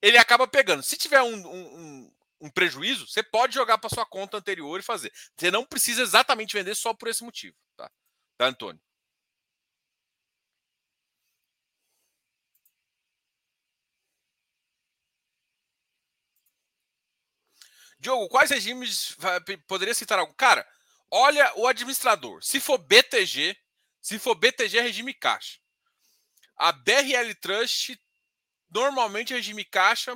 [0.00, 0.82] ele acaba pegando.
[0.82, 5.12] Se tiver um, um, um prejuízo, você pode jogar para sua conta anterior e fazer.
[5.36, 7.90] Você não precisa exatamente vender só por esse motivo, tá?
[8.38, 8.80] Tá, Antônio?
[18.04, 19.16] Diogo, quais regimes
[19.66, 20.34] poderia citar algo?
[20.34, 20.68] Cara,
[21.10, 22.44] olha o administrador.
[22.44, 23.56] Se for BTG,
[24.00, 25.58] se for BTG é regime caixa.
[26.56, 27.98] A BRL Trust
[28.70, 30.14] normalmente é regime caixa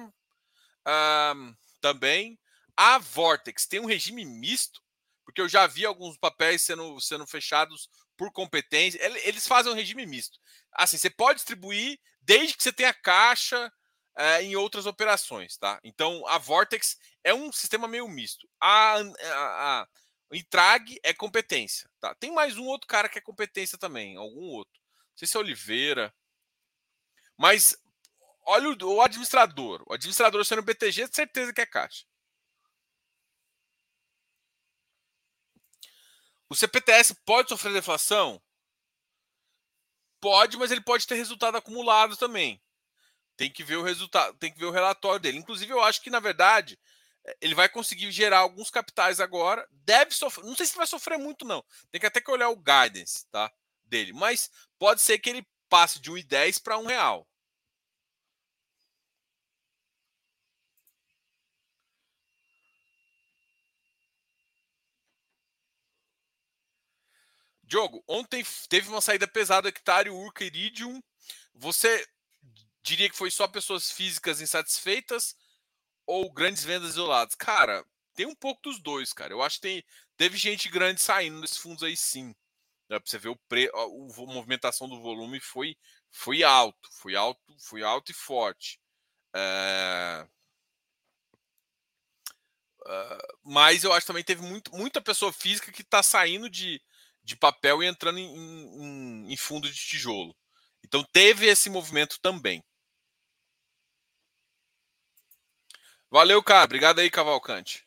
[1.81, 2.39] também.
[2.77, 4.81] A Vortex tem um regime misto,
[5.25, 9.03] porque eu já vi alguns papéis sendo, sendo fechados por competência.
[9.25, 10.39] Eles fazem um regime misto.
[10.73, 13.73] Assim, você pode distribuir desde que você tenha caixa
[14.19, 15.79] é, em outras operações, tá?
[15.85, 18.49] Então a Vortex é um sistema meio misto.
[18.61, 19.89] A, a, a
[20.33, 22.15] Intrag é competência, tá?
[22.17, 24.75] Tem mais um outro cara que é competência também, algum outro.
[25.11, 26.13] Não sei se é Oliveira.
[27.37, 27.77] Mas
[28.45, 29.85] olha o, o administrador.
[29.87, 32.05] O administrador sendo BTG, certeza que é caixa.
[36.51, 38.43] O CPTS pode sofrer deflação?
[40.21, 42.61] Pode, mas ele pode ter resultado acumulado também.
[43.39, 45.39] Tem que ver o resultado, tem que ver o relatório dele.
[45.39, 46.77] Inclusive, eu acho que, na verdade,
[47.25, 49.65] eh, ele vai conseguir gerar alguns capitais agora.
[49.71, 50.45] Deve sofrer.
[50.45, 51.65] Não sei se vai sofrer muito, não.
[51.93, 53.49] Tem que até que olhar o guidance tá,
[53.87, 54.13] dele.
[54.13, 57.29] Mas pode ser que ele passe de 1,10 para 1 real.
[67.63, 71.01] Diogo, ontem teve uma saída pesada hectare, Urca, Iridium.
[71.55, 72.05] Você
[72.83, 75.37] diria que foi só pessoas físicas insatisfeitas
[76.07, 77.35] ou grandes vendas isoladas?
[77.35, 79.33] Cara, tem um pouco dos dois, cara.
[79.33, 79.85] Eu acho que tem,
[80.17, 82.35] teve gente grande saindo desses fundos aí sim.
[82.89, 82.99] Né?
[82.99, 85.77] Pra você ver o pre, a, a movimentação do volume foi,
[86.11, 88.81] foi alto, foi alto, foi alto e forte.
[89.35, 90.27] É...
[92.81, 96.81] Uh, mas eu acho que também teve muito, muita pessoa física que está saindo de,
[97.23, 100.35] de papel e entrando em, em, em fundo de tijolo.
[100.83, 102.65] Então teve esse movimento também.
[106.11, 106.65] Valeu, cara.
[106.65, 107.85] Obrigado aí, Cavalcante.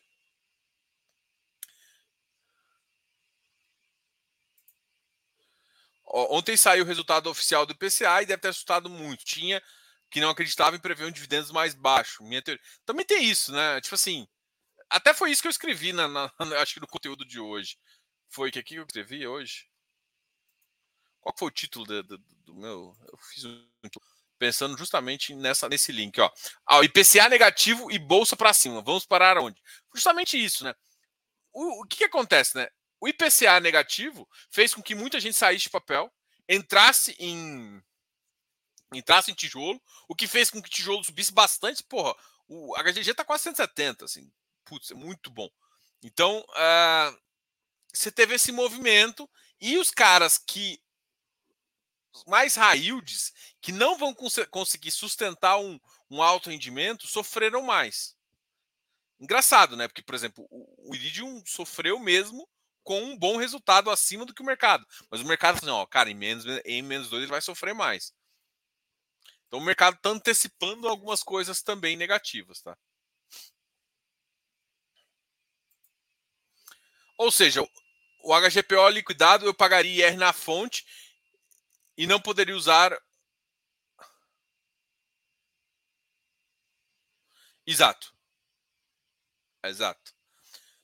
[6.06, 9.24] Ontem saiu o resultado oficial do IPCA e deve ter assustado muito.
[9.24, 9.62] Tinha
[10.10, 12.22] que não acreditava em prever um dividendos mais baixo.
[12.22, 12.62] Minha teoria.
[12.84, 13.80] Também tem isso, né?
[13.80, 14.28] Tipo assim,
[14.90, 17.78] até foi isso que eu escrevi na, na acho que no conteúdo de hoje.
[18.28, 19.66] Foi que aqui eu escrevi hoje.
[21.20, 22.94] Qual foi o título do, do, do meu?
[23.10, 23.66] Eu fiz um
[24.42, 26.28] pensando justamente nessa nesse link, ó.
[26.66, 28.82] Ah, IPCA negativo e bolsa para cima.
[28.82, 29.62] Vamos parar onde?
[29.94, 30.74] Justamente isso, né?
[31.52, 32.66] O, o que, que, acontece, né?
[33.00, 36.12] O IPCA negativo fez com que muita gente saísse de papel,
[36.48, 37.80] entrasse em
[38.92, 41.84] entrasse em tijolo, o que fez com que tijolo subisse bastante.
[41.84, 42.12] Porra,
[42.48, 44.28] o HGG tá quase 170, assim.
[44.64, 45.48] Putz, é muito bom.
[46.02, 47.16] Então, uh,
[47.94, 49.30] você teve esse movimento
[49.60, 50.82] e os caras que
[52.26, 55.78] mais yields, que não vão cons conseguir sustentar um,
[56.10, 58.16] um alto rendimento, sofreram mais.
[59.20, 59.86] Engraçado, né?
[59.88, 62.48] Porque, por exemplo, o, o Iridium sofreu mesmo
[62.82, 64.86] com um bom resultado acima do que o mercado.
[65.10, 68.12] Mas o mercado assim, ó, cara, em menos, em menos dois ele vai sofrer mais.
[69.46, 72.76] Então o mercado está antecipando algumas coisas também negativas, tá?
[77.16, 77.62] Ou seja,
[78.24, 80.84] o HGPO liquidado eu pagaria IR na fonte
[81.96, 82.96] e não poderia usar.
[87.66, 88.12] Exato.
[89.64, 90.12] Exato.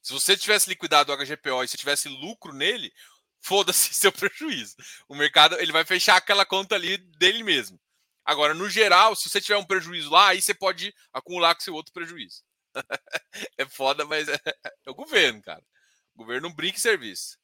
[0.02, 2.92] Se você tivesse liquidado o HGPO e se tivesse lucro nele,
[3.40, 4.76] foda-se seu prejuízo.
[5.08, 7.80] O mercado ele vai fechar aquela conta ali dele mesmo.
[8.24, 11.74] Agora, no geral, se você tiver um prejuízo lá, aí você pode acumular com seu
[11.74, 12.42] outro prejuízo.
[13.56, 15.64] é foda, mas é, é, o governo, cara.
[16.14, 17.38] O governo brinca em serviço.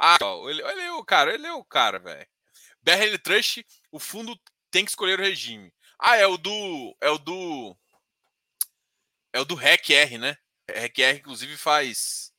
[0.00, 2.26] Ah, ele, ele é o cara, ele é o cara, velho.
[2.82, 4.34] BRL Trust, o fundo
[4.70, 5.72] tem que escolher o regime.
[5.98, 6.96] Ah, é o do.
[7.00, 7.76] É o do.
[9.32, 10.36] É o do REC-R, né?
[10.68, 12.32] REC-R, inclusive, faz.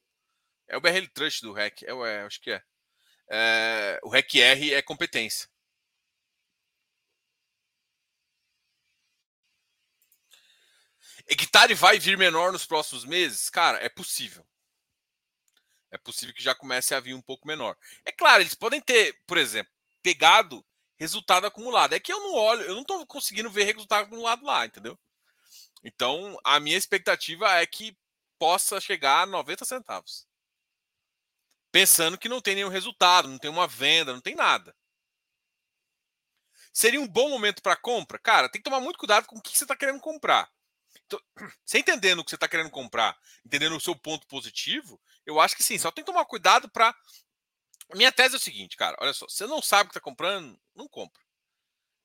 [0.68, 1.84] É o BRL Trust do REC.
[1.84, 2.64] É, é, acho que é.
[3.30, 5.48] é o REC-R é competência.
[11.28, 13.50] Hectare vai vir menor nos próximos meses?
[13.50, 14.46] Cara, é possível.
[15.92, 17.78] É possível que já comece a vir um pouco menor.
[18.06, 19.72] É claro, eles podem ter, por exemplo,
[20.02, 20.66] pegado
[20.98, 21.94] resultado acumulado.
[21.94, 24.98] É que eu não olho, eu não estou conseguindo ver resultado acumulado lá, entendeu?
[25.84, 27.98] Então, a minha expectativa é que
[28.38, 30.28] possa chegar a 90 centavos.
[31.72, 34.76] Pensando que não tem nenhum resultado, não tem uma venda, não tem nada.
[36.74, 38.20] Seria um bom momento para compra?
[38.20, 40.50] Cara, tem que tomar muito cuidado com o que você está querendo comprar.
[41.06, 41.20] Então,
[41.66, 45.56] você entendendo o que você está querendo comprar, entendendo o seu ponto positivo, eu acho
[45.56, 45.78] que sim.
[45.78, 46.96] Só tem que tomar cuidado para.
[47.94, 48.98] Minha tese é o seguinte, cara.
[49.02, 51.22] Olha só, você não sabe o que está comprando, não compra.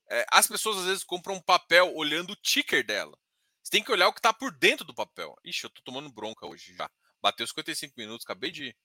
[0.09, 3.17] É, as pessoas às vezes compram um papel olhando o ticker dela.
[3.63, 5.35] Você tem que olhar o que está por dentro do papel.
[5.43, 6.89] Ixi, eu tô tomando bronca hoje já.
[7.21, 8.75] Bateu 55 minutos, acabei de.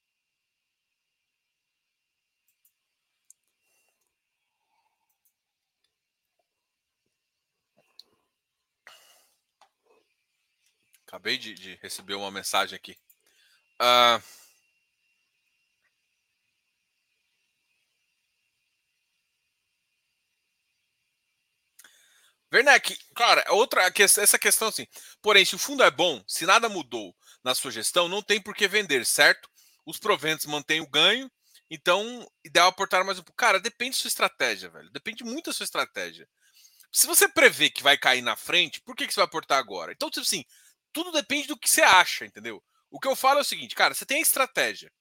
[11.06, 12.96] Acabei de, de receber uma mensagem aqui.
[13.80, 14.18] Uh...
[22.52, 24.86] Werneck, cara, outra essa questão assim.
[25.22, 28.54] Porém, se o fundo é bom, se nada mudou na sua gestão, não tem por
[28.54, 29.48] que vender, certo?
[29.86, 31.30] Os proventos mantêm o ganho,
[31.70, 33.36] então ideal aportar mais um pouco.
[33.36, 34.90] Cara, depende da sua estratégia, velho.
[34.92, 36.28] Depende muito da sua estratégia.
[36.92, 39.92] Se você prevê que vai cair na frente, por que, que você vai aportar agora?
[39.92, 40.44] Então, tipo assim,
[40.92, 42.62] tudo depende do que você acha, entendeu?
[42.92, 44.92] O que eu falo é o seguinte, cara, você tem a estratégia.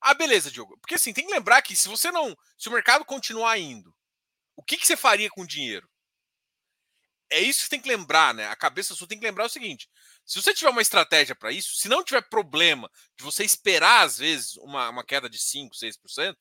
[0.00, 0.76] Ah, beleza, Diogo.
[0.80, 2.36] Porque assim, tem que lembrar que se você não.
[2.58, 3.94] Se o mercado continuar indo,
[4.56, 5.88] o que, que você faria com o dinheiro?
[7.30, 8.48] É isso que você tem que lembrar, né?
[8.48, 9.88] A cabeça sua tem que lembrar o seguinte:
[10.26, 14.18] se você tiver uma estratégia para isso, se não tiver problema de você esperar, às
[14.18, 16.36] vezes, uma, uma queda de 5%, 6%,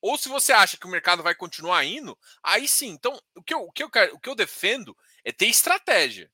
[0.00, 2.90] ou se você acha que o mercado vai continuar indo, aí sim.
[2.90, 6.30] Então, o que eu, o que eu, o que eu defendo é ter estratégia.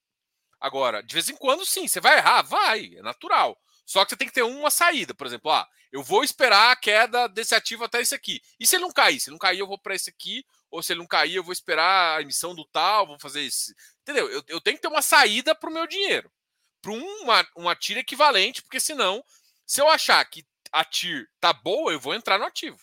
[0.61, 2.43] Agora, de vez em quando, sim, você vai errar?
[2.43, 3.59] Vai, é natural.
[3.87, 5.15] Só que você tem que ter uma saída.
[5.15, 8.41] Por exemplo, ah, eu vou esperar a queda desse ativo até esse aqui.
[8.59, 9.21] E se ele não cair?
[9.21, 10.45] Se ele não cair, eu vou para esse aqui.
[10.71, 13.75] Ou se ele não cair, eu vou esperar a emissão do tal, vou fazer isso.
[14.03, 14.31] Entendeu?
[14.31, 16.33] Eu, eu tenho que ter uma saída para o meu dinheiro.
[16.81, 19.25] Para uma, uma TIR equivalente, porque senão,
[19.67, 22.79] se eu achar que a TIR tá boa, eu vou entrar no ativo.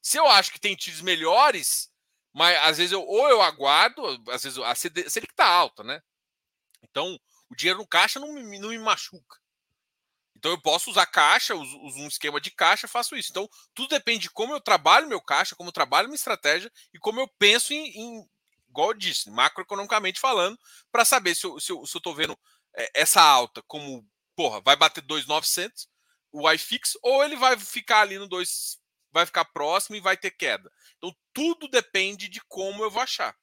[0.00, 1.90] Se eu acho que tem TIRs melhores,
[2.32, 6.02] mas às vezes eu ou eu aguardo, às vezes a Selic tá alta, né?
[6.82, 7.18] Então,
[7.50, 9.38] o dinheiro no caixa não não me machuca.
[10.40, 13.28] Então, eu posso usar caixa, uso, uso um esquema de caixa, faço isso.
[13.30, 16.98] Então, tudo depende de como eu trabalho meu caixa, como eu trabalho minha estratégia e
[16.98, 18.26] como eu penso em, em
[18.70, 20.58] igual eu disse, macroeconomicamente falando,
[20.90, 22.38] para saber se eu, se, se vendo
[22.74, 24.02] é, essa alta como,
[24.34, 25.86] porra, vai bater 2,900,
[26.32, 28.78] o iFix, ou ele vai ficar ali no 2,
[29.12, 30.72] vai ficar próximo e vai ter queda.
[30.96, 33.36] Então, tudo depende de como eu vou achar.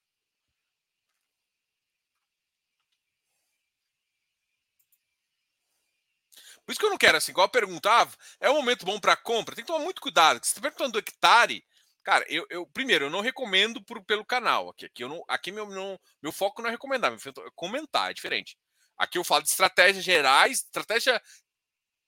[6.68, 9.54] Por isso que eu não quero, assim, igual perguntava, é um momento bom para compra,
[9.54, 10.38] tem que tomar muito cuidado.
[10.44, 11.64] Se você está perguntando do hectare,
[12.04, 14.68] cara, eu, eu, primeiro, eu não recomendo por, pelo canal.
[14.68, 17.50] Aqui, aqui, eu não, aqui meu, não, meu foco não é recomendar, meu foco é
[17.54, 18.54] comentar, é diferente.
[18.98, 21.22] Aqui eu falo de estratégias gerais, estratégia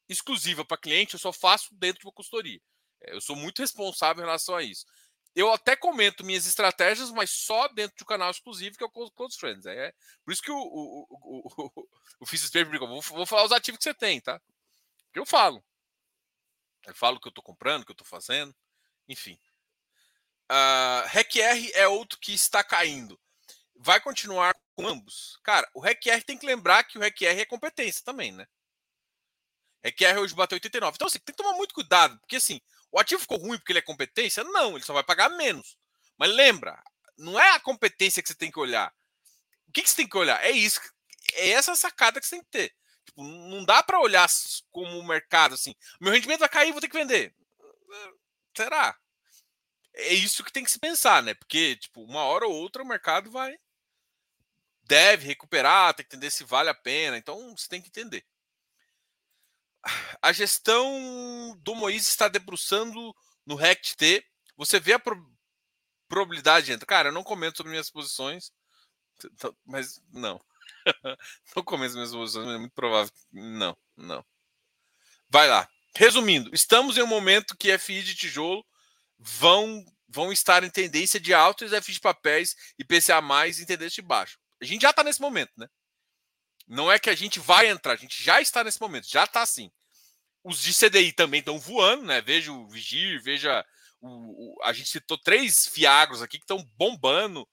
[0.07, 2.61] exclusiva para cliente, eu só faço dentro de uma consultoria.
[3.01, 4.85] É, eu sou muito responsável em relação a isso.
[5.35, 9.39] Eu até comento minhas estratégias, mas só dentro do canal exclusivo que é o Close
[9.39, 9.65] Friends.
[9.65, 11.89] É, por isso que o, o, o, o,
[12.21, 14.41] o Fizz vou, vou falar os ativos que você tem, tá?
[15.13, 15.65] Que eu falo.
[16.87, 18.55] Eu falo o que eu estou comprando, o que eu estou fazendo,
[19.09, 19.39] enfim.
[20.51, 23.21] Uh, REC-R é outro que está caindo.
[23.77, 25.39] Vai continuar com ambos?
[25.45, 28.47] Cara, o REC-R tem que lembrar que o REC-R é competência também, né?
[29.85, 30.97] REC-R hoje bateu 89.
[30.97, 32.61] Então, assim, tem que tomar muito cuidado, porque assim,
[32.93, 34.43] o ativo ficou ruim porque ele é competência?
[34.45, 35.77] Não, ele só vai pagar menos.
[36.19, 36.83] Mas lembra,
[37.17, 38.93] não é a competência que você tem que olhar.
[39.69, 40.43] O que, que você tem que olhar?
[40.45, 40.81] É isso.
[41.35, 42.75] É essa sacada que você tem que ter.
[43.07, 44.29] Tipo, não dá para olhar
[44.71, 45.75] como o mercado assim.
[46.01, 47.35] Meu rendimento vai cair, vou ter que vender.
[48.57, 48.97] Será?
[49.95, 51.35] É isso que tem que se pensar, né?
[51.35, 53.57] Porque, tipo, uma hora ou outra o mercado vai.
[54.83, 57.17] Deve recuperar, tem que entender se vale a pena.
[57.17, 58.25] Então, você tem que entender
[60.21, 63.15] a gestão do Moisés está debruçando
[63.47, 64.25] no RECT.
[64.57, 65.17] Você vê a pro
[66.09, 68.53] probabilidade de Cara, eu não comento sobre minhas posições,
[69.65, 70.41] mas não.
[71.55, 73.13] não comento sobre minhas posições, mas é muito provável.
[73.31, 74.25] Não, não.
[75.29, 75.69] Vai lá.
[75.97, 78.65] Resumindo, estamos em um momento que FI de tijolo
[79.19, 83.67] vão, vão estar em tendência de alta e FI de papéis e PCA mais em
[83.67, 84.39] tendência de baixo.
[84.61, 85.69] A gente já está nesse momento, né?
[86.71, 89.43] Não é que a gente vai entrar, a gente já está nesse momento, já está
[89.43, 89.73] assim.
[90.45, 92.21] Os de CDI também estão voando, né?
[92.21, 93.67] Veja o Vigir, veja
[94.01, 97.47] o, o, a gente citou três Fiagros aqui que estão bombando.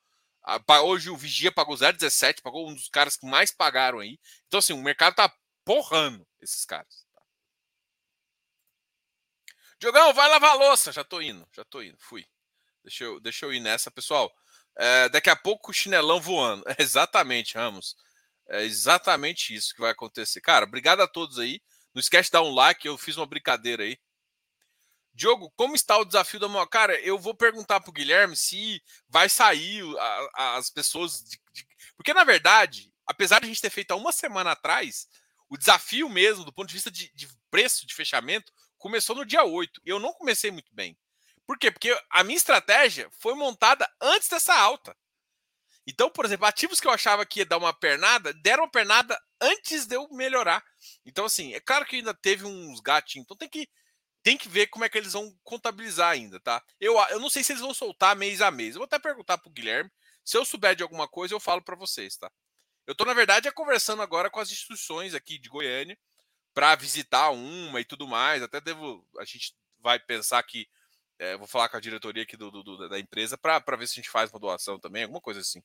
[0.83, 4.19] Hoje o Vigia pagou 0,17, pagou um dos caras que mais pagaram aí.
[4.45, 5.33] Então, assim, o mercado tá
[5.65, 7.03] porrando esses caras.
[7.11, 7.21] Tá?
[9.79, 10.91] Diogão, vai lavar a louça.
[10.91, 11.97] Já tô indo, já tô indo.
[11.99, 12.23] Fui.
[12.83, 14.31] Deixa eu, deixa eu ir nessa, pessoal.
[14.77, 16.63] É, daqui a pouco o chinelão voando.
[16.77, 17.95] Exatamente, Ramos.
[18.49, 20.39] É exatamente isso que vai acontecer.
[20.41, 21.61] Cara, obrigado a todos aí.
[21.93, 22.87] Não esquece de dar um like.
[22.87, 23.99] Eu fiz uma brincadeira aí.
[25.13, 26.67] Diogo, como está o desafio da Moa?
[26.67, 29.83] Cara, eu vou perguntar para o Guilherme se vai sair
[30.35, 31.23] a, as pessoas.
[31.23, 31.67] De, de...
[31.95, 35.07] Porque, na verdade, apesar de a gente ter feito há uma semana atrás,
[35.49, 39.43] o desafio mesmo, do ponto de vista de, de preço de fechamento, começou no dia
[39.43, 39.81] 8.
[39.83, 40.95] Eu não comecei muito bem.
[41.47, 41.71] Por quê?
[41.71, 44.95] Porque a minha estratégia foi montada antes dessa alta.
[45.87, 49.17] Então, por exemplo, ativos que eu achava que ia dar uma pernada, deram uma pernada
[49.41, 50.61] antes de eu melhorar.
[51.05, 53.23] Então, assim, é claro que ainda teve uns gatinhos.
[53.23, 53.67] Então tem que
[54.27, 56.61] tem que ver como é que eles vão contabilizar ainda, tá?
[56.81, 58.75] Eu, eu não sei se eles vão soltar mês a mês.
[58.75, 59.89] Eu vou até perguntar pro Guilherme.
[60.25, 62.29] Se eu souber de alguma coisa, eu falo para vocês, tá?
[62.85, 65.97] Eu tô, na verdade, é conversando agora com as instituições aqui de Goiânia
[66.53, 68.43] para visitar uma e tudo mais.
[68.43, 69.07] Até devo.
[69.17, 70.67] A gente vai pensar que.
[71.19, 74.01] É, vou falar com a diretoria aqui do, do da empresa para ver se a
[74.01, 75.63] gente faz uma doação também, alguma coisa assim.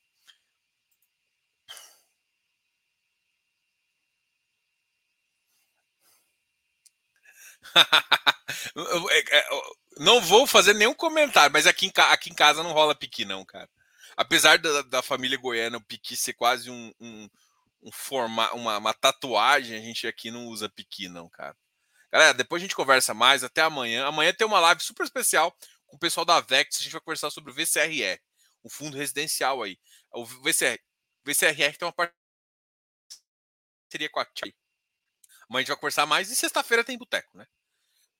[9.99, 13.45] não vou fazer nenhum comentário, mas aqui em, aqui em casa não rola piqui, não,
[13.45, 13.69] cara.
[14.17, 17.29] Apesar da, da família goiana o piqui ser quase um, um,
[17.83, 21.57] um forma, uma, uma tatuagem, a gente aqui não usa piqui, não, cara.
[22.13, 23.43] Galera, depois a gente conversa mais.
[23.43, 24.07] Até amanhã.
[24.07, 25.57] Amanhã tem uma live super especial
[25.87, 26.79] com o pessoal da Vex.
[26.79, 28.21] A gente vai conversar sobre o VCRE,
[28.63, 29.79] um fundo residencial aí.
[30.13, 30.79] O VCR,
[31.25, 32.13] VCRR tem uma parceria
[34.11, 34.53] com a TIA.
[35.49, 36.31] Amanhã a gente vai conversar mais.
[36.31, 37.47] E sexta-feira tem boteco, né?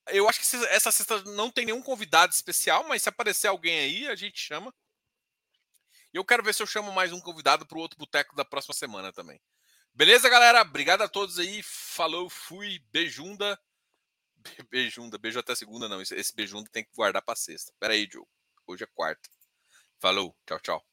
[0.09, 4.09] Eu acho que essa sexta não tem nenhum convidado especial, mas se aparecer alguém aí,
[4.09, 4.75] a gente chama.
[6.13, 8.45] E eu quero ver se eu chamo mais um convidado para o outro boteco da
[8.45, 9.41] próxima semana também.
[9.95, 10.63] Beleza, galera?
[10.63, 11.63] Obrigado a todos aí.
[11.63, 13.59] Falou, fui, beijunda.
[14.71, 16.03] Beijunda, beijo até segunda, não.
[16.03, 17.73] Esse beijunda tem que guardar para sexta.
[17.79, 18.29] Pera aí, Diogo.
[18.67, 19.29] Hoje é quarta.
[20.01, 20.92] Falou, tchau, tchau.